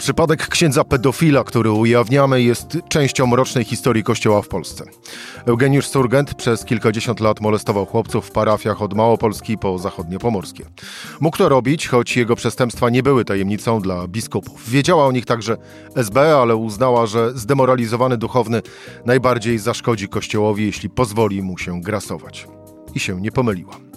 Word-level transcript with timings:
Przypadek 0.00 0.48
księdza 0.48 0.84
pedofila, 0.84 1.44
który 1.44 1.70
ujawniamy, 1.70 2.42
jest 2.42 2.78
częścią 2.88 3.26
mrocznej 3.26 3.64
historii 3.64 4.02
Kościoła 4.02 4.42
w 4.42 4.48
Polsce. 4.48 4.84
Eugeniusz 5.46 5.86
Surgent 5.86 6.34
przez 6.34 6.64
kilkadziesiąt 6.64 7.20
lat 7.20 7.40
molestował 7.40 7.86
chłopców 7.86 8.26
w 8.26 8.30
parafiach 8.30 8.82
od 8.82 8.94
Małopolski 8.94 9.58
po 9.58 9.78
zachodniopomorskie. 9.78 10.64
Mógł 11.20 11.38
to 11.38 11.48
robić, 11.48 11.88
choć 11.88 12.16
jego 12.16 12.36
przestępstwa 12.36 12.90
nie 12.90 13.02
były 13.02 13.24
tajemnicą 13.24 13.80
dla 13.80 14.08
biskupów. 14.08 14.70
Wiedziała 14.70 15.06
o 15.06 15.12
nich 15.12 15.26
także 15.26 15.56
SB, 15.96 16.36
ale 16.36 16.56
uznała, 16.56 17.06
że 17.06 17.38
zdemoralizowany 17.38 18.16
duchowny 18.16 18.62
najbardziej 19.06 19.58
zaszkodzi 19.58 20.08
Kościołowi, 20.08 20.66
jeśli 20.66 20.90
pozwoli 20.90 21.42
mu 21.42 21.58
się 21.58 21.80
grasować. 21.80 22.46
I 22.94 23.00
się 23.00 23.20
nie 23.20 23.32
pomyliła. 23.32 23.90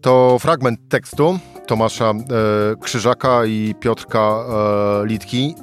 To 0.00 0.38
fragment 0.38 0.88
tekstu 0.88 1.38
Tomasza 1.66 2.10
e, 2.10 2.14
Krzyżaka 2.80 3.44
i 3.46 3.74
Piotrka 3.80 4.44
e, 5.02 5.06
Litki. 5.06 5.54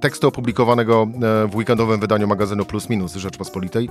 Tekstu 0.00 0.28
opublikowanego 0.28 1.02
e, 1.02 1.46
w 1.46 1.56
weekendowym 1.56 2.00
wydaniu 2.00 2.26
magazynu 2.26 2.64
Plus 2.64 2.88
Minus 2.88 3.14
Rzeczpospolitej. 3.14 3.88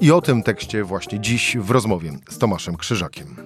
I 0.00 0.12
o 0.12 0.20
tym 0.20 0.42
tekście 0.42 0.84
właśnie 0.84 1.20
dziś 1.20 1.56
w 1.56 1.70
rozmowie 1.70 2.12
z 2.28 2.38
Tomaszem 2.38 2.76
Krzyżakiem. 2.76 3.36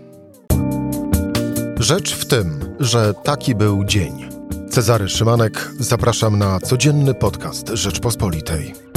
Rzecz 1.77 2.15
w 2.15 2.27
tym, 2.27 2.77
że 2.81 3.15
taki 3.15 3.55
był 3.55 3.85
dzień. 3.85 4.29
Cezary 4.71 5.09
Szymanek, 5.09 5.71
zapraszam 5.79 6.39
na 6.39 6.61
codzienny 6.61 7.15
podcast 7.15 7.69
Rzeczpospolitej. 7.69 8.88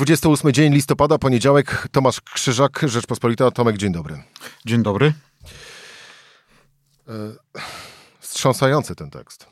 28 0.00 0.52
dzień 0.52 0.72
listopada, 0.72 1.18
poniedziałek, 1.18 1.88
Tomasz 1.92 2.20
Krzyżak, 2.20 2.80
Rzeczpospolita. 2.86 3.50
Tomek, 3.50 3.76
dzień 3.76 3.92
dobry. 3.92 4.22
Dzień 4.64 4.82
dobry. 4.82 5.12
E, 7.08 7.12
wstrząsający 8.20 8.94
ten 8.94 9.10
tekst. 9.10 9.46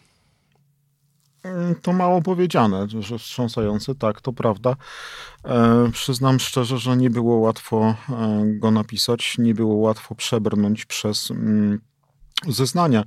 Mm, 1.43 1.75
to 1.75 1.93
mało 1.93 2.23
powiedziane, 2.23 2.87
że 2.99 3.19
wstrząsający, 3.19 3.95
tak, 3.95 4.21
to 4.21 4.33
prawda. 4.33 4.77
E, 5.45 5.91
przyznam 5.93 6.41
szczerze, 6.41 6.79
że 6.79 6.97
nie 6.97 7.11
było 7.11 7.37
łatwo 7.37 7.95
e, 8.11 8.43
go 8.47 8.71
napisać, 8.71 9.39
nie 9.39 9.55
było 9.55 9.75
łatwo 9.75 10.15
przebrnąć 10.15 10.85
przez 10.85 11.31
mm, 11.31 11.81
zeznania. 12.47 13.05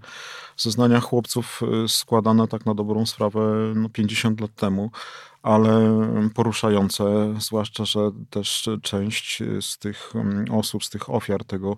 Zeznania 0.57 0.99
chłopców 0.99 1.61
e, 1.83 1.87
składane 1.87 2.47
tak 2.47 2.65
na 2.65 2.73
dobrą 2.73 3.05
sprawę 3.05 3.39
no, 3.75 3.89
50 3.89 4.41
lat 4.41 4.55
temu, 4.55 4.91
ale 5.43 6.01
poruszające, 6.35 7.03
zwłaszcza, 7.39 7.85
że 7.85 8.11
też 8.29 8.69
część 8.81 9.43
z 9.61 9.77
tych 9.77 10.15
mm, 10.15 10.45
osób, 10.51 10.85
z 10.85 10.89
tych 10.89 11.09
ofiar 11.09 11.43
tego 11.43 11.77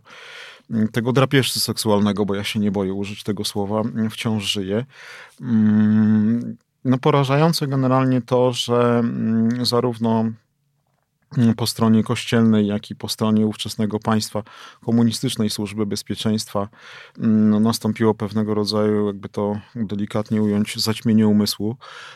tego 0.92 1.14
drapieżcy 1.14 1.60
seksualnego, 1.60 2.26
bo 2.26 2.36
ja 2.36 2.44
się 2.44 2.60
nie 2.60 2.72
boję 2.72 2.94
użyć 2.94 3.24
tego 3.24 3.46
słowa, 3.46 3.82
wciąż 4.10 4.44
żyje. 4.44 4.86
Mm, 5.42 6.58
no 6.86 6.98
porażające 6.98 7.68
generalnie 7.68 8.22
to, 8.22 8.54
że 8.54 9.00
mm, 9.00 9.66
zarówno 9.66 10.26
po 11.58 11.68
stronie 11.68 12.04
kościelnej, 12.04 12.68
jak 12.68 12.92
i 12.92 12.96
po 12.96 13.10
stronie 13.10 13.48
ówczesnego 13.48 14.00
państwa 14.00 14.44
komunistycznej 14.86 15.50
służby 15.50 15.86
bezpieczeństwa 15.86 16.70
no, 17.18 17.60
nastąpiło 17.60 18.14
pewnego 18.14 18.54
rodzaju, 18.54 19.08
jakby 19.08 19.30
to 19.30 19.60
delikatnie 19.76 20.42
ująć, 20.42 20.76
zaćmienie 20.76 21.28
umysłu 21.28 21.76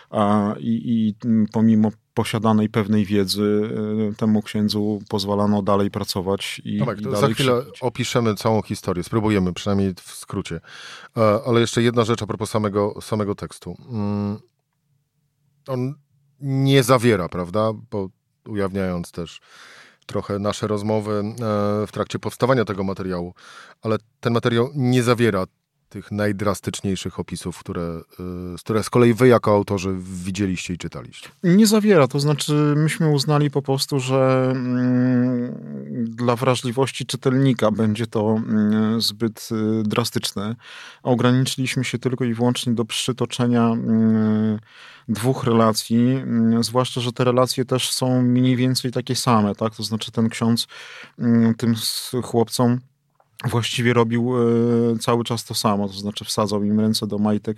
a, 0.10 0.56
i, 0.60 0.82
i 0.86 1.16
pomimo 1.52 1.92
posiadanej 2.14 2.70
pewnej 2.70 3.06
wiedzy 3.06 3.70
e, 4.12 4.16
temu 4.16 4.42
księdzu 4.42 5.00
pozwalano 5.10 5.62
dalej 5.62 5.92
pracować. 5.92 6.62
I, 6.66 6.80
Tomek, 6.80 7.02
i 7.02 7.04
to 7.04 7.12
dalej 7.12 7.30
za 7.30 7.34
chwilę 7.34 7.62
opiszemy 7.82 8.36
całą 8.36 8.62
historię, 8.62 9.04
spróbujemy 9.04 9.54
przynajmniej 9.54 9.94
w 9.94 10.12
skrócie. 10.12 10.60
E, 11.18 11.40
ale 11.46 11.62
jeszcze 11.62 11.82
jedna 11.82 12.04
rzecz 12.04 12.22
a 12.22 12.28
propos 12.28 12.50
samego, 12.50 13.02
samego 13.02 13.36
tekstu. 13.36 13.78
Mm, 13.90 14.40
on 15.68 15.94
nie 16.40 16.84
zawiera, 16.84 17.30
prawda, 17.30 17.74
bo 17.92 18.10
ujawniając 18.48 19.12
też 19.12 19.42
trochę 20.06 20.40
nasze 20.40 20.68
rozmowy 20.68 21.12
e, 21.12 21.34
w 21.88 21.92
trakcie 21.92 22.20
powstawania 22.20 22.66
tego 22.66 22.84
materiału, 22.84 23.34
ale 23.82 23.98
ten 24.20 24.34
materiał 24.34 24.70
nie 24.76 25.04
zawiera 25.04 25.46
tych 25.90 26.12
najdrastyczniejszych 26.12 27.20
opisów, 27.20 27.60
które, 27.60 28.02
y, 28.56 28.58
które 28.60 28.84
z 28.84 28.90
kolei 28.90 29.14
wy 29.14 29.28
jako 29.28 29.52
autorzy 29.52 29.96
widzieliście 30.00 30.74
i 30.74 30.78
czytaliście? 30.78 31.30
Nie 31.44 31.68
zawiera, 31.68 32.08
to 32.08 32.20
znaczy 32.20 32.74
myśmy 32.78 33.10
uznali 33.10 33.52
po 33.52 33.62
prostu, 33.62 34.00
że 34.00 34.52
mm, 34.56 35.56
dla 36.16 36.36
wrażliwości 36.36 37.06
czytelnika 37.06 37.72
będzie 37.72 38.08
to 38.08 38.36
mm, 38.48 39.02
zbyt 39.02 39.50
y, 39.52 39.84
drastyczne. 39.84 40.56
Ograniczyliśmy 41.04 41.84
się 41.84 42.00
tylko 42.00 42.26
i 42.26 42.34
wyłącznie 42.34 42.74
do 42.74 42.86
przytoczenia 42.86 43.68
mm, 43.68 44.60
dwóch 45.10 45.44
relacji, 45.44 46.24
zwłaszcza, 46.62 47.02
że 47.02 47.12
te 47.12 47.24
relacje 47.24 47.66
też 47.66 47.92
są 47.92 48.22
mniej 48.22 48.56
więcej 48.56 48.92
takie 48.92 49.16
same, 49.16 49.56
tak? 49.56 49.76
To 49.76 49.84
znaczy 49.84 50.12
ten 50.12 50.30
ksiądz 50.30 50.68
tym 51.58 51.76
chłopcom 52.24 52.80
właściwie 53.46 53.94
robił 53.94 54.34
e, 54.38 55.00
cały 55.00 55.24
czas 55.24 55.46
to 55.46 55.56
samo, 55.56 55.88
to 55.88 55.94
znaczy 55.94 56.26
wsadzał 56.26 56.64
im 56.64 56.80
ręce 56.80 57.08
do 57.08 57.18
majtek, 57.18 57.58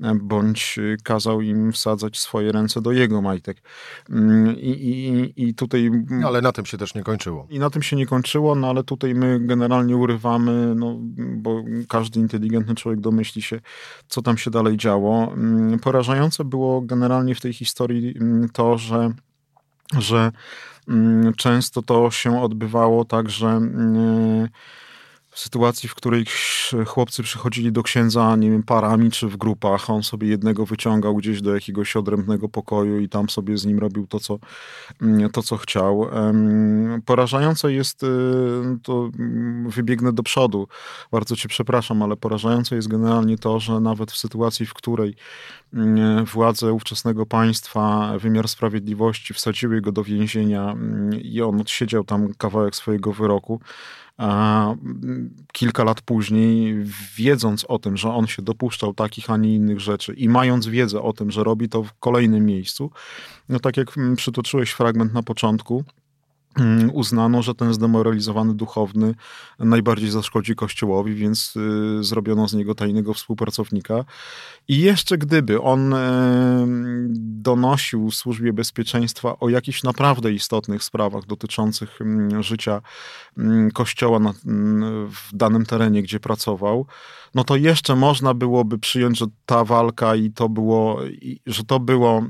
e, 0.00 0.14
bądź 0.14 0.78
kazał 1.02 1.40
im 1.40 1.72
wsadzać 1.72 2.18
swoje 2.18 2.52
ręce 2.52 2.82
do 2.82 2.92
jego 2.92 3.22
majtek. 3.22 3.62
Mm, 4.10 4.56
I, 4.56 4.70
i, 4.70 5.48
i 5.48 5.54
tutaj... 5.54 5.90
Ale 6.26 6.40
na 6.40 6.52
tym 6.52 6.66
się 6.66 6.78
też 6.78 6.94
nie 6.94 7.02
kończyło. 7.02 7.46
I 7.50 7.58
na 7.58 7.70
tym 7.70 7.82
się 7.82 7.96
nie 7.96 8.06
kończyło, 8.06 8.54
no 8.54 8.68
ale 8.68 8.84
tutaj 8.84 9.14
my 9.14 9.40
generalnie 9.40 9.96
urywamy, 9.96 10.74
no, 10.74 10.96
bo 11.16 11.64
każdy 11.88 12.20
inteligentny 12.20 12.74
człowiek 12.74 13.00
domyśli 13.00 13.42
się, 13.42 13.60
co 14.08 14.22
tam 14.22 14.38
się 14.38 14.50
dalej 14.50 14.76
działo. 14.76 15.32
Mm, 15.32 15.78
porażające 15.78 16.44
było 16.44 16.80
generalnie 16.80 17.34
w 17.34 17.40
tej 17.40 17.52
historii 17.52 18.14
mm, 18.20 18.48
to, 18.48 18.78
że 18.78 19.12
że 19.98 20.32
często 21.36 21.82
to 21.82 22.10
się 22.10 22.42
odbywało 22.42 23.04
tak, 23.04 23.30
że 23.30 23.60
sytuacji, 25.38 25.88
w 25.88 25.94
której 25.94 26.24
chłopcy 26.86 27.22
przychodzili 27.22 27.72
do 27.72 27.82
księdza, 27.82 28.36
nie 28.36 28.50
wiem, 28.50 28.62
parami 28.62 29.10
czy 29.10 29.28
w 29.28 29.36
grupach, 29.36 29.90
on 29.90 30.02
sobie 30.02 30.28
jednego 30.28 30.66
wyciągał 30.66 31.16
gdzieś 31.16 31.42
do 31.42 31.54
jakiegoś 31.54 31.96
odrębnego 31.96 32.48
pokoju 32.48 33.00
i 33.00 33.08
tam 33.08 33.28
sobie 33.28 33.58
z 33.58 33.66
nim 33.66 33.78
robił 33.78 34.06
to, 34.06 34.20
co, 34.20 34.38
mm, 35.02 35.30
to, 35.30 35.42
co 35.42 35.56
chciał. 35.56 36.10
Porażające 37.04 37.72
jest, 37.72 38.02
y, 38.02 38.06
to 38.82 39.10
mm, 39.18 39.70
wybiegnę 39.70 40.12
do 40.12 40.22
przodu, 40.22 40.68
bardzo 41.12 41.36
cię 41.36 41.48
przepraszam, 41.48 42.02
ale 42.02 42.16
porażające 42.16 42.76
jest 42.76 42.88
generalnie 42.88 43.38
to, 43.38 43.60
że 43.60 43.80
nawet 43.80 44.12
w 44.12 44.16
sytuacji, 44.16 44.66
w 44.66 44.74
której 44.74 45.14
mm, 45.74 46.24
władze 46.24 46.72
ówczesnego 46.72 47.26
państwa, 47.26 48.12
wymiar 48.18 48.48
sprawiedliwości 48.48 49.34
wsadziły 49.34 49.80
go 49.80 49.92
do 49.92 50.04
więzienia 50.04 50.74
i 51.22 51.42
on 51.42 51.60
odsiedział 51.60 52.04
tam 52.04 52.34
kawałek 52.34 52.76
swojego 52.76 53.12
wyroku, 53.12 53.60
a 54.18 54.74
kilka 55.52 55.84
lat 55.84 56.00
później, 56.00 56.84
wiedząc 57.16 57.64
o 57.64 57.78
tym, 57.78 57.96
że 57.96 58.10
on 58.10 58.26
się 58.26 58.42
dopuszczał 58.42 58.94
takich, 58.94 59.30
a 59.30 59.36
nie 59.36 59.54
innych 59.54 59.80
rzeczy 59.80 60.14
i 60.14 60.28
mając 60.28 60.66
wiedzę 60.66 61.02
o 61.02 61.12
tym, 61.12 61.30
że 61.30 61.44
robi 61.44 61.68
to 61.68 61.82
w 61.82 61.92
kolejnym 61.98 62.46
miejscu, 62.46 62.90
no 63.48 63.60
tak 63.60 63.76
jak 63.76 63.94
przytoczyłeś 64.16 64.70
fragment 64.70 65.14
na 65.14 65.22
początku, 65.22 65.84
Mm, 65.84 66.07
uznano, 66.92 67.42
że 67.42 67.54
ten 67.54 67.74
zdemoralizowany 67.74 68.54
duchowny 68.54 69.14
najbardziej 69.58 70.10
zaszkodzi 70.10 70.54
Kościołowi, 70.54 71.14
więc 71.14 71.56
y, 71.56 72.04
zrobiono 72.04 72.48
z 72.48 72.54
niego 72.54 72.74
tajnego 72.74 73.14
współpracownika. 73.14 74.04
I 74.68 74.80
jeszcze 74.80 75.18
gdyby 75.18 75.60
on 75.60 75.94
donosił 77.18 78.10
służbie 78.10 78.52
bezpieczeństwa 78.52 79.38
o 79.38 79.48
jakichś 79.48 79.82
naprawdę 79.82 80.32
istotnych 80.32 80.84
sprawach 80.84 81.26
dotyczących 81.26 81.98
y, 82.00 82.42
życia 82.42 82.80
mm, 83.38 83.70
Kościoła 83.70 84.18
w 85.08 85.36
danym 85.36 85.66
terenie, 85.66 86.02
gdzie 86.02 86.20
pracował, 86.20 86.86
no 87.34 87.44
to 87.44 87.56
jeszcze 87.56 87.96
można 87.96 88.34
byłoby 88.34 88.78
przyjąć, 88.78 89.18
że 89.18 89.26
ta 89.46 89.64
walka 89.64 90.14
i 90.14 90.30
to 90.30 90.48
było, 90.48 91.00
że 91.46 91.64
to 91.64 91.80
było 91.80 92.22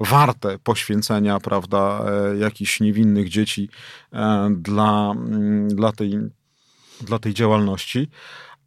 warte 0.00 0.58
poświęcenia, 0.58 1.40
prawda, 1.40 2.04
e, 2.32 2.36
jakichś 2.36 2.80
niewinnych 2.80 3.28
dzieci 3.28 3.68
e, 4.12 4.50
dla, 4.56 5.10
mm, 5.10 5.68
dla, 5.68 5.92
tej, 5.92 6.18
dla 7.00 7.18
tej 7.18 7.34
działalności. 7.34 8.08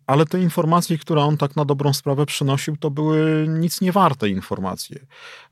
Ale 0.08 0.26
te 0.26 0.40
informacje, 0.40 0.98
które 0.98 1.22
on 1.22 1.38
tak 1.38 1.56
na 1.56 1.66
dobrą 1.66 1.94
sprawę 1.94 2.26
przynosił, 2.26 2.78
to 2.78 2.92
były 2.92 3.46
nic 3.50 3.82
nie 3.82 3.92
warte 3.92 4.30
informacje. 4.30 5.06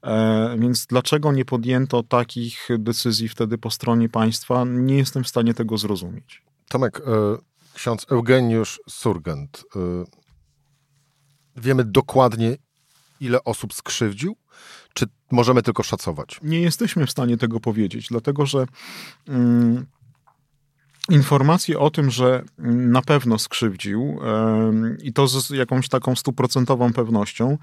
E, 0.03 0.55
więc 0.59 0.85
dlaczego 0.85 1.31
nie 1.31 1.45
podjęto 1.45 2.03
takich 2.03 2.67
decyzji 2.79 3.29
wtedy 3.29 3.57
po 3.57 3.71
stronie 3.71 4.09
państwa, 4.09 4.65
nie 4.65 4.97
jestem 4.97 5.23
w 5.23 5.27
stanie 5.27 5.53
tego 5.53 5.77
zrozumieć. 5.77 6.43
Tomek, 6.69 7.01
ksiądz 7.73 8.05
Eugeniusz 8.11 8.81
Surgent. 8.89 9.63
Wiemy 11.55 11.83
dokładnie, 11.83 12.57
ile 13.19 13.43
osób 13.43 13.73
skrzywdził? 13.73 14.35
Możemy 15.31 15.63
tylko 15.63 15.83
szacować? 15.83 16.39
Nie 16.43 16.61
jesteśmy 16.61 17.05
w 17.05 17.11
stanie 17.11 17.37
tego 17.37 17.59
powiedzieć, 17.59 18.07
dlatego 18.07 18.45
że. 18.45 18.65
Mm, 19.27 19.85
informacje 21.09 21.79
o 21.79 21.89
tym, 21.89 22.11
że 22.11 22.43
na 22.57 23.01
pewno 23.01 23.39
skrzywdził 23.39 24.19
i 25.03 25.13
to 25.13 25.27
z 25.27 25.49
jakąś 25.49 25.89
taką 25.89 26.15
stuprocentową 26.15 26.93
pewnością, 26.93 27.57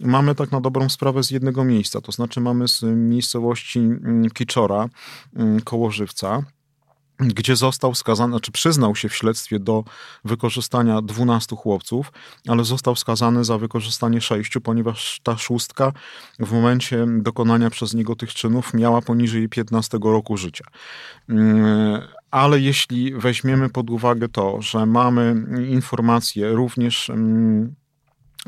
mamy 0.00 0.34
tak 0.34 0.52
na 0.52 0.60
dobrą 0.60 0.88
sprawę 0.88 1.22
z 1.22 1.30
jednego 1.30 1.64
miejsca. 1.64 2.00
To 2.00 2.12
znaczy 2.12 2.40
mamy 2.40 2.68
z 2.68 2.82
miejscowości 2.82 3.78
mm, 3.78 4.30
Kiczora 4.30 4.88
mm, 5.36 5.60
koło 5.60 5.90
Żywca 5.90 6.42
gdzie 7.18 7.56
został 7.56 7.94
skazany, 7.94 8.32
znaczy 8.32 8.52
przyznał 8.52 8.96
się 8.96 9.08
w 9.08 9.16
śledztwie 9.16 9.58
do 9.58 9.84
wykorzystania 10.24 11.02
12 11.02 11.56
chłopców, 11.56 12.12
ale 12.48 12.64
został 12.64 12.96
skazany 12.96 13.44
za 13.44 13.58
wykorzystanie 13.58 14.20
sześciu, 14.20 14.60
ponieważ 14.60 15.20
ta 15.22 15.38
szóstka 15.38 15.92
w 16.38 16.52
momencie 16.52 17.06
dokonania 17.08 17.70
przez 17.70 17.94
niego 17.94 18.16
tych 18.16 18.34
czynów 18.34 18.74
miała 18.74 19.02
poniżej 19.02 19.48
15 19.48 19.98
roku 20.02 20.36
życia. 20.36 20.64
Mm, 21.28 22.02
ale 22.30 22.60
jeśli 22.60 23.14
weźmiemy 23.14 23.68
pod 23.68 23.90
uwagę 23.90 24.28
to, 24.28 24.62
że 24.62 24.86
mamy 24.86 25.34
informacje 25.68 26.52
również 26.52 27.10
mm, 27.10 27.74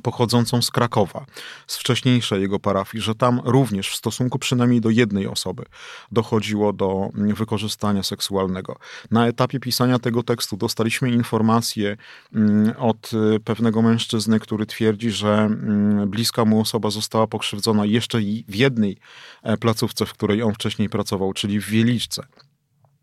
pochodzącą 0.03 0.63
z 0.63 0.71
Krakowa, 0.71 1.27
z 1.67 1.77
wcześniejszej 1.77 2.41
jego 2.41 2.59
parafii, 2.59 3.03
że 3.03 3.15
tam 3.15 3.41
również 3.45 3.91
w 3.91 3.97
stosunku 3.97 4.39
przynajmniej 4.39 4.81
do 4.81 4.91
jednej 4.91 5.27
osoby 5.27 5.65
dochodziło 6.13 6.73
do 6.73 7.11
wykorzystania 7.15 8.03
seksualnego. 8.03 8.79
Na 9.11 9.27
etapie 9.27 9.61
pisania 9.61 9.99
tego 9.99 10.23
tekstu 10.23 10.57
dostaliśmy 10.57 11.11
informację 11.11 11.97
mm, 12.35 12.75
od 12.79 13.11
y, 13.37 13.41
pewnego 13.41 13.83
mężczyzny, 13.83 14.41
który 14.41 14.67
twierdzi, 14.67 15.11
że 15.11 15.35
mm, 15.35 16.11
bliska 16.11 16.45
mu 16.45 16.61
osoba 16.61 16.91
została 16.91 17.27
pokrzywdzona 17.27 17.87
jeszcze 17.87 18.19
w 18.49 18.55
jednej 18.55 18.97
e, 19.43 19.57
placówce, 19.57 20.07
w 20.07 20.13
której 20.13 20.43
on 20.43 20.55
wcześniej 20.55 20.89
pracował, 20.89 21.33
czyli 21.33 21.61
w 21.61 21.65
Wieliczce. 21.65 22.23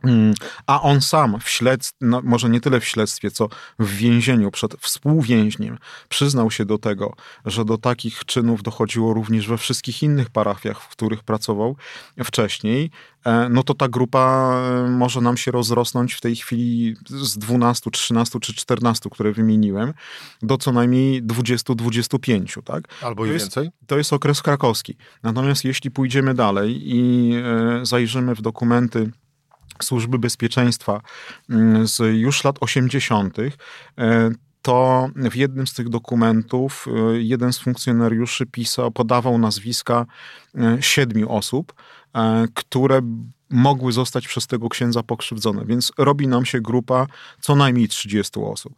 Mm, 0.06 0.34
a 0.68 0.82
on 0.82 1.02
sam 1.02 1.40
w 1.40 1.50
śledztwie, 1.50 1.98
no 2.02 2.22
może 2.24 2.50
nie 2.50 2.62
tyle 2.62 2.80
w 2.80 2.86
śledztwie, 2.86 3.32
co 3.32 3.50
w 3.80 3.96
więzieniu 3.96 4.52
przed 4.52 4.74
współwięźniem, 4.74 5.78
przyznał 6.10 6.52
się 6.52 6.66
do 6.66 6.78
tego, 6.78 7.16
że 7.46 7.66
do 7.66 7.78
takich 7.78 8.26
czynów 8.26 8.64
dochodziło 8.64 9.14
również 9.14 9.48
we 9.48 9.58
wszystkich 9.58 10.04
innych 10.04 10.30
parafiach, 10.30 10.82
w 10.82 10.88
których 10.88 11.24
pracował 11.24 11.76
wcześniej, 12.24 12.92
e, 13.26 13.50
no 13.50 13.64
to 13.64 13.74
ta 13.74 13.88
grupa 13.88 14.56
e, 14.86 14.90
może 14.90 15.22
nam 15.22 15.38
się 15.38 15.52
rozrosnąć 15.52 16.14
w 16.14 16.22
tej 16.22 16.36
chwili 16.36 16.96
z 17.10 17.38
12, 17.38 17.92
13 17.92 18.40
czy 18.40 18.54
14, 18.54 19.10
które 19.10 19.32
wymieniłem, 19.32 19.94
do 20.42 20.58
co 20.58 20.72
najmniej 20.72 21.24
20-25, 21.24 22.64
tak? 22.64 22.88
Albo 23.02 23.26
i 23.26 23.30
więcej? 23.30 23.70
To 23.88 23.98
jest 23.98 24.14
okres 24.14 24.42
krakowski. 24.42 24.98
Natomiast 25.24 25.66
jeśli 25.66 25.92
pójdziemy 25.92 26.34
dalej 26.34 26.96
i 26.96 27.32
e, 27.36 27.86
zajrzymy 27.86 28.36
w 28.36 28.42
dokumenty 28.42 29.12
Służby 29.84 30.20
Bezpieczeństwa 30.20 31.02
mm, 31.50 31.88
z 31.88 32.00
już 32.00 32.44
lat 32.44 32.56
80., 32.60 33.38
e, 33.40 34.32
to 34.62 35.10
w 35.16 35.36
jednym 35.36 35.68
z 35.68 35.74
tych 35.74 35.90
dokumentów 35.90 36.86
e, 36.88 37.22
jeden 37.22 37.54
z 37.54 37.60
funkcjonariuszy 37.60 38.46
pisał, 38.46 38.92
podawał 38.92 39.38
nazwiska 39.38 40.06
e, 40.56 40.78
siedmiu 40.82 41.32
osób, 41.32 41.74
które 42.54 43.02
mogły 43.50 43.92
zostać 43.92 44.28
przez 44.28 44.48
tego 44.48 44.70
księdza 44.70 45.04
pokrzywdzone, 45.04 45.66
więc 45.66 45.92
robi 45.98 46.28
nam 46.28 46.46
się 46.46 46.62
grupa 46.62 47.08
co 47.42 47.56
najmniej 47.56 47.88
30 47.88 48.40
osób. 48.40 48.74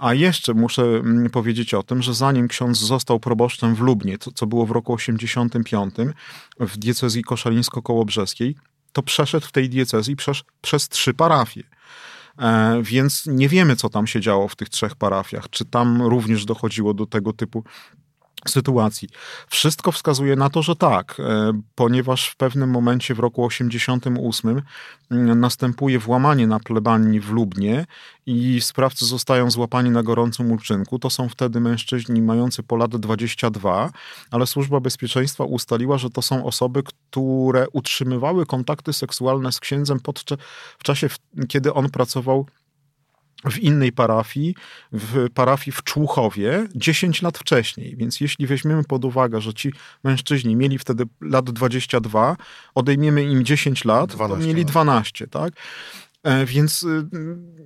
A 0.00 0.14
jeszcze 0.14 0.54
muszę 0.54 0.82
mm, 0.82 1.30
powiedzieć 1.30 1.74
o 1.74 1.82
tym, 1.82 2.02
że 2.02 2.14
zanim 2.14 2.48
ksiądz 2.48 2.78
został 2.78 3.20
proboszczem 3.20 3.74
w 3.74 3.80
Lubnie, 3.80 4.16
co 4.34 4.46
było 4.46 4.66
w 4.66 4.70
roku 4.70 4.92
85 4.92 5.94
w 6.60 6.76
diecezji 6.76 7.24
koszalińsko-kołobrzeskiej, 7.24 8.54
to 8.96 9.02
przeszedł 9.02 9.46
w 9.46 9.52
tej 9.52 9.68
diecezji 9.68 10.16
przez, 10.16 10.42
przez 10.60 10.88
trzy 10.88 11.14
parafie. 11.14 11.62
E, 12.38 12.80
więc 12.82 13.26
nie 13.26 13.48
wiemy, 13.48 13.76
co 13.76 13.88
tam 13.88 14.06
się 14.06 14.20
działo 14.20 14.48
w 14.48 14.56
tych 14.56 14.68
trzech 14.68 14.94
parafiach. 14.94 15.50
Czy 15.50 15.64
tam 15.64 16.02
również 16.02 16.44
dochodziło 16.44 16.94
do 16.94 17.06
tego 17.06 17.32
typu 17.32 17.64
sytuacji. 18.50 19.08
Wszystko 19.48 19.92
wskazuje 19.92 20.36
na 20.36 20.50
to, 20.50 20.62
że 20.62 20.76
tak, 20.76 21.16
e, 21.20 21.60
ponieważ 21.74 22.28
w 22.28 22.36
pewnym 22.36 22.70
momencie 22.70 23.14
w 23.14 23.18
roku 23.18 23.44
88 23.44 24.62
mm, 25.10 25.40
następuje 25.40 25.98
włamanie 25.98 26.46
na 26.46 26.60
plebanii 26.60 27.20
w 27.20 27.30
Lubnie 27.30 27.86
i 28.26 28.60
sprawcy 28.60 29.06
zostają 29.06 29.50
złapani 29.50 29.90
na 29.90 30.02
gorącym 30.02 30.52
uczynku. 30.52 30.98
To 30.98 31.10
są 31.10 31.28
wtedy 31.28 31.60
mężczyźni 31.60 32.22
mający 32.22 32.62
po 32.62 32.76
lat 32.76 32.96
22, 32.96 33.90
ale 34.30 34.46
służba 34.46 34.80
bezpieczeństwa 34.80 35.44
ustaliła, 35.44 35.98
że 35.98 36.10
to 36.10 36.22
są 36.22 36.44
osoby, 36.44 36.82
które 36.82 37.66
utrzymywały 37.72 38.46
kontakty 38.46 38.92
seksualne 38.92 39.52
z 39.52 39.60
księdzem 39.60 40.00
podczas, 40.00 40.38
w 40.78 40.82
czasie, 40.82 41.08
kiedy 41.48 41.74
on 41.74 41.90
pracował 41.90 42.46
w 43.50 43.58
innej 43.58 43.92
parafii, 43.92 44.54
w 44.92 45.30
parafii 45.34 45.72
w 45.72 45.82
Człuchowie 45.82 46.66
10 46.74 47.22
lat 47.22 47.38
wcześniej. 47.38 47.96
Więc 47.96 48.20
jeśli 48.20 48.46
weźmiemy 48.46 48.84
pod 48.84 49.04
uwagę, 49.04 49.40
że 49.40 49.54
ci 49.54 49.72
mężczyźni 50.04 50.56
mieli 50.56 50.78
wtedy 50.78 51.04
lat 51.20 51.50
22, 51.50 52.36
odejmiemy 52.74 53.22
im 53.22 53.44
10 53.44 53.84
lat, 53.84 54.16
to 54.16 54.36
mieli 54.36 54.64
12, 54.64 55.26
tak? 55.26 55.54
E, 56.22 56.46
więc 56.46 56.82
y, 56.82 57.06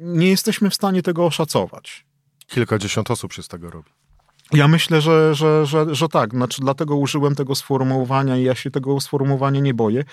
nie 0.00 0.28
jesteśmy 0.28 0.70
w 0.70 0.74
stanie 0.74 1.02
tego 1.02 1.26
oszacować. 1.26 2.04
Kilkadziesiąt 2.46 3.10
osób 3.10 3.32
się 3.32 3.42
z 3.42 3.48
tego 3.48 3.70
robi. 3.70 3.90
Ja 4.52 4.68
myślę, 4.68 5.00
że, 5.00 5.34
że, 5.34 5.66
że, 5.66 5.94
że 5.94 6.08
tak. 6.08 6.30
Znaczy, 6.30 6.62
dlatego 6.62 6.96
użyłem 6.96 7.34
tego 7.34 7.54
sformułowania 7.54 8.36
i 8.36 8.42
ja 8.42 8.54
się 8.54 8.70
tego 8.70 9.00
sformułowania 9.00 9.60
nie 9.60 9.74
boję, 9.74 10.04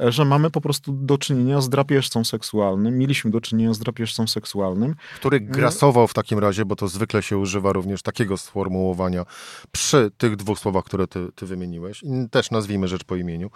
e, 0.00 0.12
że 0.12 0.24
mamy 0.24 0.50
po 0.50 0.60
prostu 0.60 0.92
do 0.92 1.18
czynienia 1.18 1.60
z 1.60 1.68
drapieżcą 1.68 2.24
seksualnym. 2.24 2.98
Mieliśmy 2.98 3.30
do 3.30 3.40
czynienia 3.40 3.74
z 3.74 3.78
drapieżcą 3.78 4.26
seksualnym. 4.26 4.94
Który 5.16 5.40
grasował 5.40 6.08
w 6.08 6.14
takim 6.14 6.38
razie, 6.38 6.64
bo 6.64 6.76
to 6.76 6.88
zwykle 6.88 7.22
się 7.22 7.38
używa 7.38 7.72
również 7.72 8.02
takiego 8.02 8.36
sformułowania 8.36 9.24
przy 9.72 10.10
tych 10.18 10.36
dwóch 10.36 10.58
słowach, 10.58 10.84
które 10.84 11.06
ty, 11.06 11.28
ty 11.34 11.46
wymieniłeś. 11.46 12.02
I 12.02 12.28
też 12.30 12.50
nazwijmy 12.50 12.88
rzecz 12.88 13.04
po 13.04 13.16
imieniu. 13.16 13.50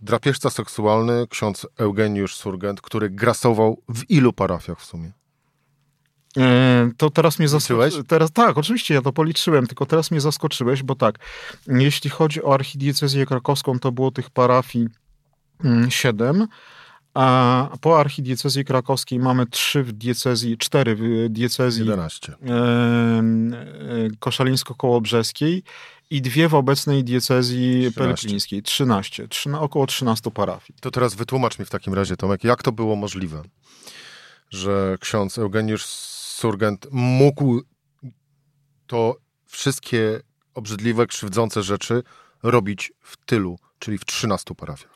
Drapieżca 0.00 0.50
seksualny, 0.50 1.26
ksiądz 1.30 1.66
Eugeniusz 1.76 2.36
Surgent, 2.36 2.80
który 2.80 3.10
grasował 3.10 3.82
w 3.88 4.10
ilu 4.10 4.32
parafiach 4.32 4.80
w 4.80 4.84
sumie? 4.84 5.17
E, 6.36 6.90
to 6.96 7.10
teraz 7.10 7.38
mnie 7.38 7.48
zaskoczyłeś? 7.48 7.94
Teraz, 8.08 8.32
tak, 8.32 8.58
oczywiście, 8.58 8.94
ja 8.94 9.02
to 9.02 9.12
policzyłem, 9.12 9.66
tylko 9.66 9.86
teraz 9.86 10.10
mnie 10.10 10.20
zaskoczyłeś, 10.20 10.82
bo 10.82 10.94
tak, 10.94 11.18
jeśli 11.66 12.10
chodzi 12.10 12.42
o 12.42 12.54
archidiecezję 12.54 13.26
krakowską, 13.26 13.78
to 13.78 13.92
było 13.92 14.10
tych 14.10 14.30
parafii 14.30 14.88
mm, 15.64 15.90
siedem, 15.90 16.46
a 17.14 17.68
po 17.80 18.00
archidiecezji 18.00 18.64
krakowskiej 18.64 19.18
mamy 19.18 19.46
trzy 19.46 19.82
w 19.82 19.92
diecezji, 19.92 20.58
cztery 20.58 20.96
w 20.96 21.28
diecezji 21.28 21.80
11. 21.80 22.32
E, 22.32 22.54
e, 22.54 23.22
koszalińsko-kołobrzeskiej 24.20 25.62
i 26.10 26.22
dwie 26.22 26.48
w 26.48 26.54
obecnej 26.54 27.04
diecezji 27.04 27.92
pelczyńskiej, 27.92 28.62
13, 28.62 29.28
13, 29.28 29.60
około 29.60 29.86
13 29.86 30.30
parafii. 30.30 30.78
To 30.80 30.90
teraz 30.90 31.14
wytłumacz 31.14 31.58
mi 31.58 31.64
w 31.64 31.70
takim 31.70 31.94
razie, 31.94 32.16
Tomek, 32.16 32.44
jak 32.44 32.62
to 32.62 32.72
było 32.72 32.96
możliwe, 32.96 33.42
że 34.50 34.96
ksiądz 35.00 35.38
Eugeniusz 35.38 35.84
Surgent 36.38 36.86
mógł 36.90 37.60
to 38.86 39.16
wszystkie 39.46 40.20
obrzydliwe, 40.54 41.06
krzywdzące 41.06 41.62
rzeczy 41.62 42.02
robić 42.42 42.92
w 43.00 43.16
tylu, 43.26 43.58
czyli 43.78 43.98
w 43.98 44.04
13 44.04 44.54
parafiach. 44.54 44.94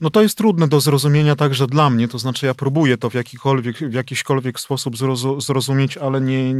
No 0.00 0.10
to 0.10 0.22
jest 0.22 0.38
trudne 0.38 0.68
do 0.68 0.80
zrozumienia 0.80 1.36
także 1.36 1.66
dla 1.66 1.90
mnie, 1.90 2.08
to 2.08 2.18
znaczy 2.18 2.46
ja 2.46 2.54
próbuję 2.54 2.98
to 2.98 3.10
w, 3.10 3.14
jakikolwiek, 3.14 3.78
w 3.78 3.92
jakiśkolwiek 3.92 4.60
sposób 4.60 4.94
zrozumieć, 5.38 5.96
ale 5.96 6.20
nie, 6.20 6.54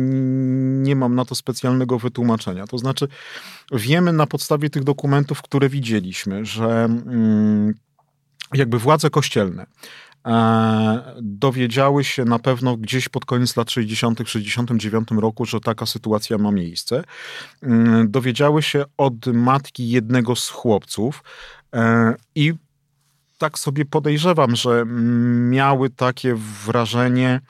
nie 0.85 0.97
mam 0.97 1.15
na 1.15 1.25
to 1.25 1.35
specjalnego 1.35 1.99
wytłumaczenia. 1.99 2.67
To 2.67 2.79
znaczy 2.79 3.09
wiemy 3.73 4.13
na 4.13 4.27
podstawie 4.27 4.71
tych 4.71 4.85
dokumentów, 4.85 5.43
które 5.43 5.69
widzieliśmy, 5.69 6.45
że 6.45 6.85
mm, 6.85 7.75
jakby 8.55 8.79
władze 8.79 9.11
kościelne 9.11 9.67
dowiedziały 11.23 12.05
się 12.05 12.25
na 12.25 12.39
pewno 12.39 12.77
gdzieś 12.77 13.09
pod 13.09 13.25
koniec 13.25 13.57
lat 13.57 13.71
60., 13.71 14.21
69 14.27 15.09
roku, 15.11 15.45
że 15.45 15.61
taka 15.61 15.87
sytuacja 15.87 16.39
ma 16.39 16.51
miejsce. 16.51 17.05
Mm, 17.63 18.11
dowiedziały 18.11 18.63
się 18.63 18.85
od 18.97 19.27
matki 19.27 19.89
jednego 19.89 20.37
z 20.37 20.49
chłopców 20.49 21.25
e, 21.75 22.15
i 22.35 22.55
tak 23.39 23.59
sobie 23.59 23.85
podejrzewam, 23.85 24.57
że 24.57 24.85
miały 25.51 25.91
takie 25.91 26.35
wrażenie, 26.67 27.41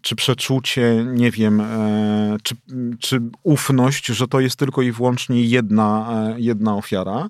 czy 0.00 0.16
przeczucie, 0.16 1.04
nie 1.06 1.30
wiem, 1.30 1.60
e, 1.60 2.36
czy, 2.42 2.54
czy 3.00 3.20
ufność, 3.42 4.06
że 4.06 4.28
to 4.28 4.40
jest 4.40 4.56
tylko 4.56 4.82
i 4.82 4.92
wyłącznie 4.92 5.42
jedna, 5.44 6.14
jedna 6.36 6.74
ofiara. 6.74 7.28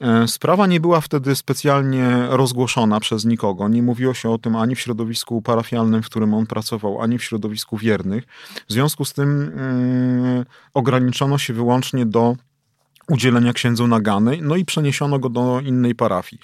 E, 0.00 0.28
sprawa 0.28 0.66
nie 0.66 0.80
była 0.80 1.00
wtedy 1.00 1.36
specjalnie 1.36 2.26
rozgłoszona 2.28 3.00
przez 3.00 3.24
nikogo. 3.24 3.68
Nie 3.68 3.82
mówiło 3.82 4.14
się 4.14 4.30
o 4.30 4.38
tym 4.38 4.56
ani 4.56 4.74
w 4.74 4.80
środowisku 4.80 5.42
parafialnym, 5.42 6.02
w 6.02 6.06
którym 6.06 6.34
on 6.34 6.46
pracował, 6.46 7.02
ani 7.02 7.18
w 7.18 7.24
środowisku 7.24 7.76
wiernych. 7.76 8.24
W 8.68 8.72
związku 8.72 9.04
z 9.04 9.12
tym 9.12 9.52
yy, 10.36 10.44
ograniczono 10.74 11.38
się 11.38 11.54
wyłącznie 11.54 12.06
do 12.06 12.36
udzielenia 13.08 13.52
księdzu 13.52 13.86
nagany, 13.86 14.38
no 14.42 14.56
i 14.56 14.64
przeniesiono 14.64 15.18
go 15.18 15.28
do 15.28 15.60
innej 15.60 15.94
parafii. 15.94 16.40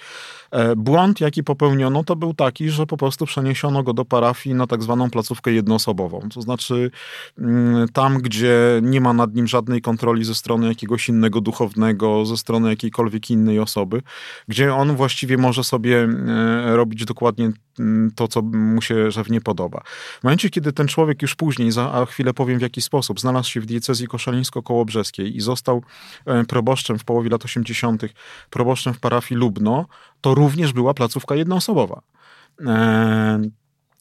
E, 0.51 0.75
błąd, 0.75 1.21
jaki 1.21 1.43
popełniono, 1.43 2.03
to 2.03 2.15
był 2.15 2.33
taki, 2.33 2.69
że 2.69 2.85
po 2.85 2.97
prostu 2.97 3.25
przeniesiono 3.25 3.83
go 3.83 3.93
do 3.93 4.05
parafii 4.05 4.55
na 4.55 4.67
tak 4.67 4.83
zwaną 4.83 5.09
placówkę 5.09 5.51
jednoosobową. 5.51 6.19
To 6.33 6.41
znaczy 6.41 6.91
mm, 7.37 7.87
tam, 7.87 8.17
gdzie 8.17 8.79
nie 8.83 9.01
ma 9.01 9.13
nad 9.13 9.35
nim 9.35 9.47
żadnej 9.47 9.81
kontroli 9.81 10.23
ze 10.23 10.35
strony 10.35 10.67
jakiegoś 10.67 11.09
innego 11.09 11.41
duchownego, 11.41 12.25
ze 12.25 12.37
strony 12.37 12.69
jakiejkolwiek 12.69 13.29
innej 13.29 13.59
osoby, 13.59 14.01
gdzie 14.47 14.75
on 14.75 14.95
właściwie 14.95 15.37
może 15.37 15.63
sobie 15.63 16.03
e, 16.03 16.75
robić 16.75 17.05
dokładnie 17.05 17.51
mm, 17.79 18.11
to, 18.15 18.27
co 18.27 18.41
mu 18.41 18.81
się 18.81 19.11
żewnie 19.11 19.41
podoba. 19.41 19.81
W 20.19 20.23
momencie, 20.23 20.49
kiedy 20.49 20.73
ten 20.73 20.87
człowiek 20.87 21.21
już 21.21 21.35
później, 21.35 21.71
za 21.71 22.05
chwilę 22.09 22.33
powiem 22.33 22.59
w 22.59 22.61
jaki 22.61 22.81
sposób, 22.81 23.19
znalazł 23.19 23.49
się 23.49 23.61
w 23.61 23.65
diecezji 23.65 24.07
koszalińsko-kołobrzeskiej 24.07 25.35
i 25.35 25.41
został 25.41 25.83
e, 26.25 26.45
proboszczem 26.55 26.99
w 26.99 27.03
połowie 27.03 27.29
lat 27.29 27.45
80., 27.45 28.05
proboszczem 28.49 28.93
w 28.93 28.99
parafii 28.99 29.39
Lubno, 29.39 29.85
to 30.21 30.35
również 30.35 30.73
była 30.73 30.93
placówka 30.93 31.35
jednoosobowa. 31.35 32.01
E, 32.65 33.41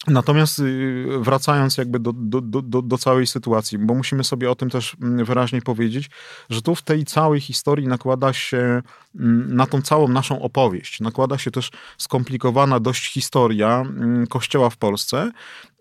natomiast 0.07 0.59
y, 0.59 1.07
wracając 1.21 1.77
jakby 1.77 1.99
do, 1.99 2.13
do, 2.13 2.41
do, 2.63 2.83
do, 2.83 2.99
całej 2.99 3.27
sytuacji, 3.27 3.79
bo 3.79 3.95
musimy 3.95 4.25
sobie 4.25 4.51
o 4.51 4.55
tym 4.55 4.71
też 4.71 4.97
mm, 5.03 5.25
wyraźnie 5.25 5.63
powiedzieć, 5.63 6.11
że 6.51 6.63
tu 6.63 6.75
w 6.75 6.83
tej 6.83 7.05
całej 7.05 7.41
historii 7.41 7.89
nakłada 7.89 8.33
się 8.33 8.83
mm, 9.15 9.57
na 9.57 9.67
tą 9.67 9.83
całą 9.83 10.09
naszą 10.09 10.43
opowieść, 10.43 11.01
nakłada 11.01 11.39
się 11.39 11.51
też 11.51 11.71
skomplikowana 11.99 12.81
dość 12.81 13.13
historia 13.13 13.81
mm, 13.81 14.27
Kościoła 14.27 14.71
w 14.71 14.77
Polsce 14.77 15.31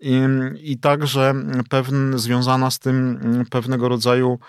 i, 0.02 0.22
i 0.62 0.78
także 0.78 1.34
pewne 1.70 2.20
związana 2.20 2.72
z 2.72 2.80
tym 2.80 3.20
pewnego 3.50 3.90
rodzaju 3.90 4.40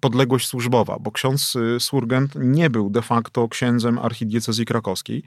podległość 0.00 0.46
służbowa, 0.46 0.98
bo 1.00 1.12
ksiądz 1.12 1.56
y, 1.56 1.80
Surgent 1.80 2.32
nie 2.34 2.70
był 2.70 2.90
de 2.90 3.02
facto 3.02 3.48
księdzem 3.48 3.98
archidiecezji 3.98 4.64
krakowskiej. 4.64 5.22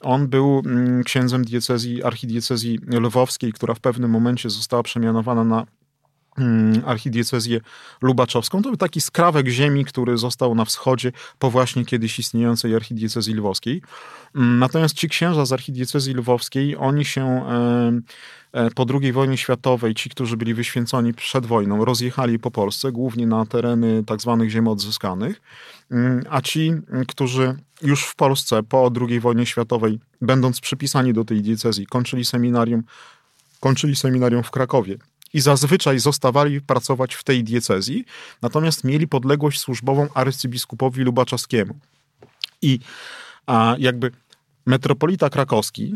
On 0.00 0.28
był 0.28 0.62
mm, 0.66 1.04
księdzem 1.04 1.44
diecezji, 1.44 2.02
archidiecezji 2.02 2.78
lwowskiej, 2.86 3.52
która 3.52 3.74
w 3.74 3.80
pewnym 3.80 4.10
momencie 4.10 4.50
została 4.50 4.82
przemianowana 4.82 5.44
na 5.44 5.66
archidiecezję 6.86 7.60
lubaczowską. 8.02 8.62
To 8.62 8.68
był 8.68 8.76
taki 8.76 9.00
skrawek 9.00 9.48
ziemi, 9.48 9.84
który 9.84 10.18
został 10.18 10.54
na 10.54 10.64
wschodzie 10.64 11.12
po 11.38 11.50
właśnie 11.50 11.84
kiedyś 11.84 12.18
istniejącej 12.18 12.74
archidiecezji 12.74 13.34
lwowskiej. 13.34 13.82
Mm, 14.34 14.58
natomiast 14.58 14.94
ci 14.94 15.08
księża 15.08 15.46
z 15.46 15.52
archidiecezji 15.52 16.14
lwowskiej, 16.14 16.76
oni 16.76 17.04
się 17.04 17.42
E, 18.52 18.70
po 18.70 18.86
II 19.00 19.12
wojnie 19.12 19.36
światowej 19.36 19.94
ci, 19.94 20.10
którzy 20.10 20.36
byli 20.36 20.54
wyświęconi 20.54 21.14
przed 21.14 21.46
wojną, 21.46 21.84
rozjechali 21.84 22.38
po 22.38 22.50
Polsce, 22.50 22.92
głównie 22.92 23.26
na 23.26 23.46
tereny 23.46 24.04
tak 24.04 24.20
zwanych 24.20 24.50
ziem 24.50 24.68
odzyskanych, 24.68 25.40
mm, 25.90 26.24
a 26.30 26.40
ci, 26.40 26.72
którzy 27.08 27.56
już 27.82 28.04
w 28.04 28.14
Polsce 28.14 28.62
po 28.62 28.90
II 29.08 29.20
wojnie 29.20 29.46
światowej, 29.46 30.00
będąc 30.20 30.60
przypisani 30.60 31.12
do 31.12 31.24
tej 31.24 31.42
diecezji, 31.42 31.86
kończyli 31.86 32.24
seminarium, 32.24 32.82
kończyli 33.60 33.96
seminarium 33.96 34.42
w 34.42 34.50
Krakowie 34.50 34.96
i 35.34 35.40
zazwyczaj 35.40 35.98
zostawali 35.98 36.60
pracować 36.60 37.14
w 37.14 37.24
tej 37.24 37.44
diecezji, 37.44 38.04
natomiast 38.42 38.84
mieli 38.84 39.08
podległość 39.08 39.60
służbową 39.60 40.08
arcybiskupowi 40.14 41.02
Lubaczowskiemu. 41.02 41.74
I 42.62 42.78
a 43.46 43.76
jakby 43.78 44.10
metropolita 44.66 45.30
krakowski 45.30 45.94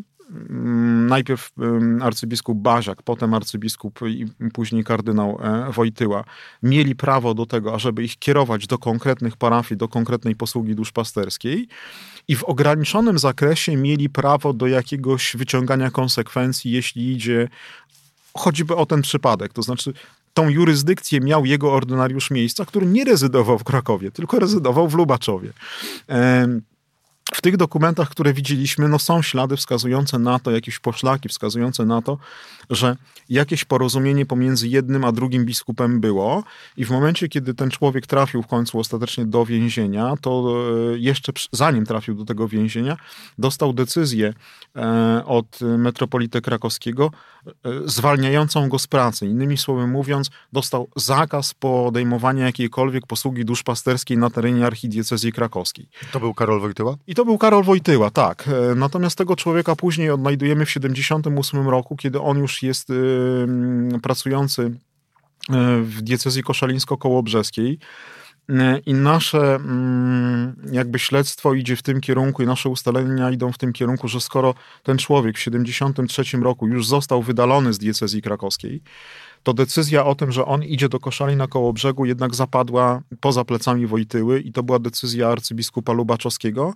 Mm, 0.51 1.07
najpierw 1.07 1.51
arcybiskup 2.03 2.59
Baziak, 2.59 3.03
potem 3.03 3.35
arcybiskup 3.35 4.01
i 4.09 4.27
później 4.53 4.85
kardynał 4.85 5.39
e, 5.43 5.73
Wojtyła 5.73 6.25
mieli 6.63 6.97
prawo 6.97 7.35
do 7.35 7.47
tego, 7.47 7.75
ażeby 7.75 8.05
ich 8.05 8.19
kierować 8.19 8.67
do 8.67 8.79
konkretnych 8.79 9.37
parafii, 9.37 9.79
do 9.79 9.89
konkretnej 9.89 10.37
posługi 10.37 10.75
duszpasterskiej 10.75 11.69
i 12.29 12.37
w 12.37 12.45
ograniczonym 12.45 13.19
zakresie 13.19 13.77
mieli 13.77 14.11
prawo 14.11 14.53
do 14.53 14.67
jakiegoś 14.67 15.37
wyciągania 15.37 15.91
konsekwencji, 15.91 16.71
jeśli 16.71 17.13
idzie 17.13 17.49
choćby 18.35 18.77
o 18.77 18.87
ten 18.87 19.03
przypadek. 19.03 19.53
To 19.53 19.63
znaczy, 19.63 19.93
tą 20.35 20.49
jurysdykcję 20.49 21.21
miał 21.21 21.45
jego 21.45 21.73
ordynariusz 21.73 22.31
miejsca, 22.31 22.65
który 22.65 22.87
nie 22.87 23.05
rezydował 23.05 23.59
w 23.59 23.65
Krakowie, 23.65 24.11
tylko 24.11 24.39
rezydował 24.39 24.89
w 24.89 24.95
Lubaczowie 24.95 25.53
w 27.33 27.41
tych 27.41 27.57
dokumentach, 27.57 28.09
które 28.09 28.33
widzieliśmy, 28.33 28.89
no 28.89 28.99
są 28.99 29.23
ślady 29.23 29.57
wskazujące 29.57 30.19
na 30.19 30.39
to, 30.39 30.51
jakieś 30.51 30.79
poszlaki 30.79 31.29
wskazujące 31.29 31.85
na 31.85 32.03
to, 32.03 32.19
że 32.71 32.97
jakieś 33.29 33.65
porozumienie 33.65 34.27
pomiędzy 34.27 34.69
jednym 34.69 35.05
a 35.05 35.13
drugim 35.13 35.45
biskupem 35.45 36.01
było 36.01 36.45
i 36.77 36.85
w 36.85 36.91
momencie, 36.91 37.29
kiedy 37.29 37.55
ten 37.55 37.71
człowiek 37.71 38.07
trafił 38.07 38.43
w 38.43 38.47
końcu 38.47 38.79
ostatecznie 38.79 39.27
do 39.27 39.45
więzienia, 39.45 40.15
to 40.21 40.55
e, 40.95 40.99
jeszcze 40.99 41.33
zanim 41.53 41.87
trafił 41.87 42.15
do 42.15 42.25
tego 42.25 42.49
więzienia, 42.49 42.97
dostał 43.39 43.73
decyzję 43.73 44.35
e, 44.77 45.23
od 45.27 45.61
metropolity 45.79 46.41
krakowskiego 46.41 47.11
e, 47.47 47.53
zwalniającą 47.85 48.69
go 48.69 48.79
z 48.79 48.87
pracy. 48.87 49.27
Innymi 49.27 49.59
słowy 49.59 49.87
mówiąc, 49.87 50.31
dostał 50.53 50.89
zakaz 50.97 51.55
podejmowania 51.55 52.47
jakiejkolwiek 52.47 53.07
posługi 53.07 53.45
duszpasterskiej 53.45 54.19
na 54.19 54.31
terenie 54.31 54.67
archidiecezji 54.67 55.33
krakowskiej. 55.33 55.89
To 56.13 56.21
był 56.21 56.35
Karol 56.35 56.61
Wojtyła? 56.61 56.97
I 57.07 57.15
to 57.15 57.22
był 57.25 57.39
Karol 57.39 57.65
Wojtyła, 57.65 58.11
tak. 58.11 58.49
Natomiast 58.77 59.19
tego 59.19 59.37
człowieka 59.37 59.77
później 59.77 60.11
odnajdujemy 60.11 60.67
w 60.67 60.71
78 60.71 61.69
roku, 61.69 61.97
kiedy 61.97 62.21
on 62.21 62.39
już 62.39 62.63
jest 62.63 62.91
y, 62.91 63.47
pracujący 64.03 64.63
y, 64.63 64.73
w 65.83 66.03
diecezji 66.03 66.43
koszalińsko-kołobrzeskiej. 66.43 67.79
Y, 68.51 68.55
I 68.87 68.95
nasze 68.95 69.55
mm, 69.55 70.57
jakby 70.73 70.99
śledztwo 70.99 71.55
idzie 71.55 71.77
w 71.77 71.83
tym 71.83 72.01
kierunku 72.01 72.43
i 72.43 72.47
nasze 72.47 72.69
ustalenia 72.69 73.31
idą 73.31 73.53
w 73.53 73.59
tym 73.59 73.73
kierunku, 73.73 74.09
że 74.09 74.21
skoro 74.21 74.55
ten 74.83 74.99
człowiek 74.99 75.37
w 75.37 75.41
73 75.41 76.23
roku 76.43 76.69
już 76.69 76.87
został 76.87 77.23
wydalony 77.23 77.73
z 77.73 77.79
diecezji 77.79 78.23
krakowskiej, 78.23 78.83
to 79.43 79.55
decyzja 79.55 80.05
o 80.05 80.15
tym, 80.15 80.33
że 80.33 80.45
on 80.45 80.63
idzie 80.65 80.89
do 80.89 81.01
koszali 81.01 81.37
na 81.37 81.47
koło 81.47 81.73
brzegu 81.73 82.05
jednak 82.05 82.35
zapadła 82.35 83.03
poza 83.21 83.45
plecami 83.45 83.87
Wojtyły 83.87 84.41
i 84.41 84.53
to 84.53 84.63
była 84.63 84.79
decyzja 84.79 85.29
arcybiskupa 85.29 85.93
Lubaczowskiego, 85.93 86.75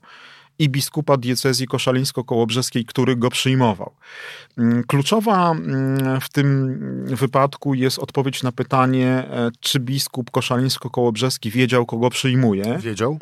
i 0.59 0.69
biskupa 0.69 1.17
diecezji 1.17 1.67
koszalińsko-kołobrzeskiej, 1.67 2.85
który 2.85 3.17
go 3.17 3.31
przyjmował. 3.31 3.93
Mm, 4.59 4.85
kluczowa 4.85 5.51
mm, 5.51 6.21
w 6.21 6.29
tym 6.29 6.79
wypadku 7.07 7.75
jest 7.75 7.99
odpowiedź 7.99 8.43
na 8.43 8.53
pytanie, 8.53 9.09
e, 9.09 9.51
czy 9.61 9.81
biskup 9.81 10.31
koszalińsko-kołobrzeski 10.31 11.51
wiedział, 11.51 11.87
kogo 11.87 12.11
przyjmuje. 12.11 12.79
Wiedział? 12.79 13.19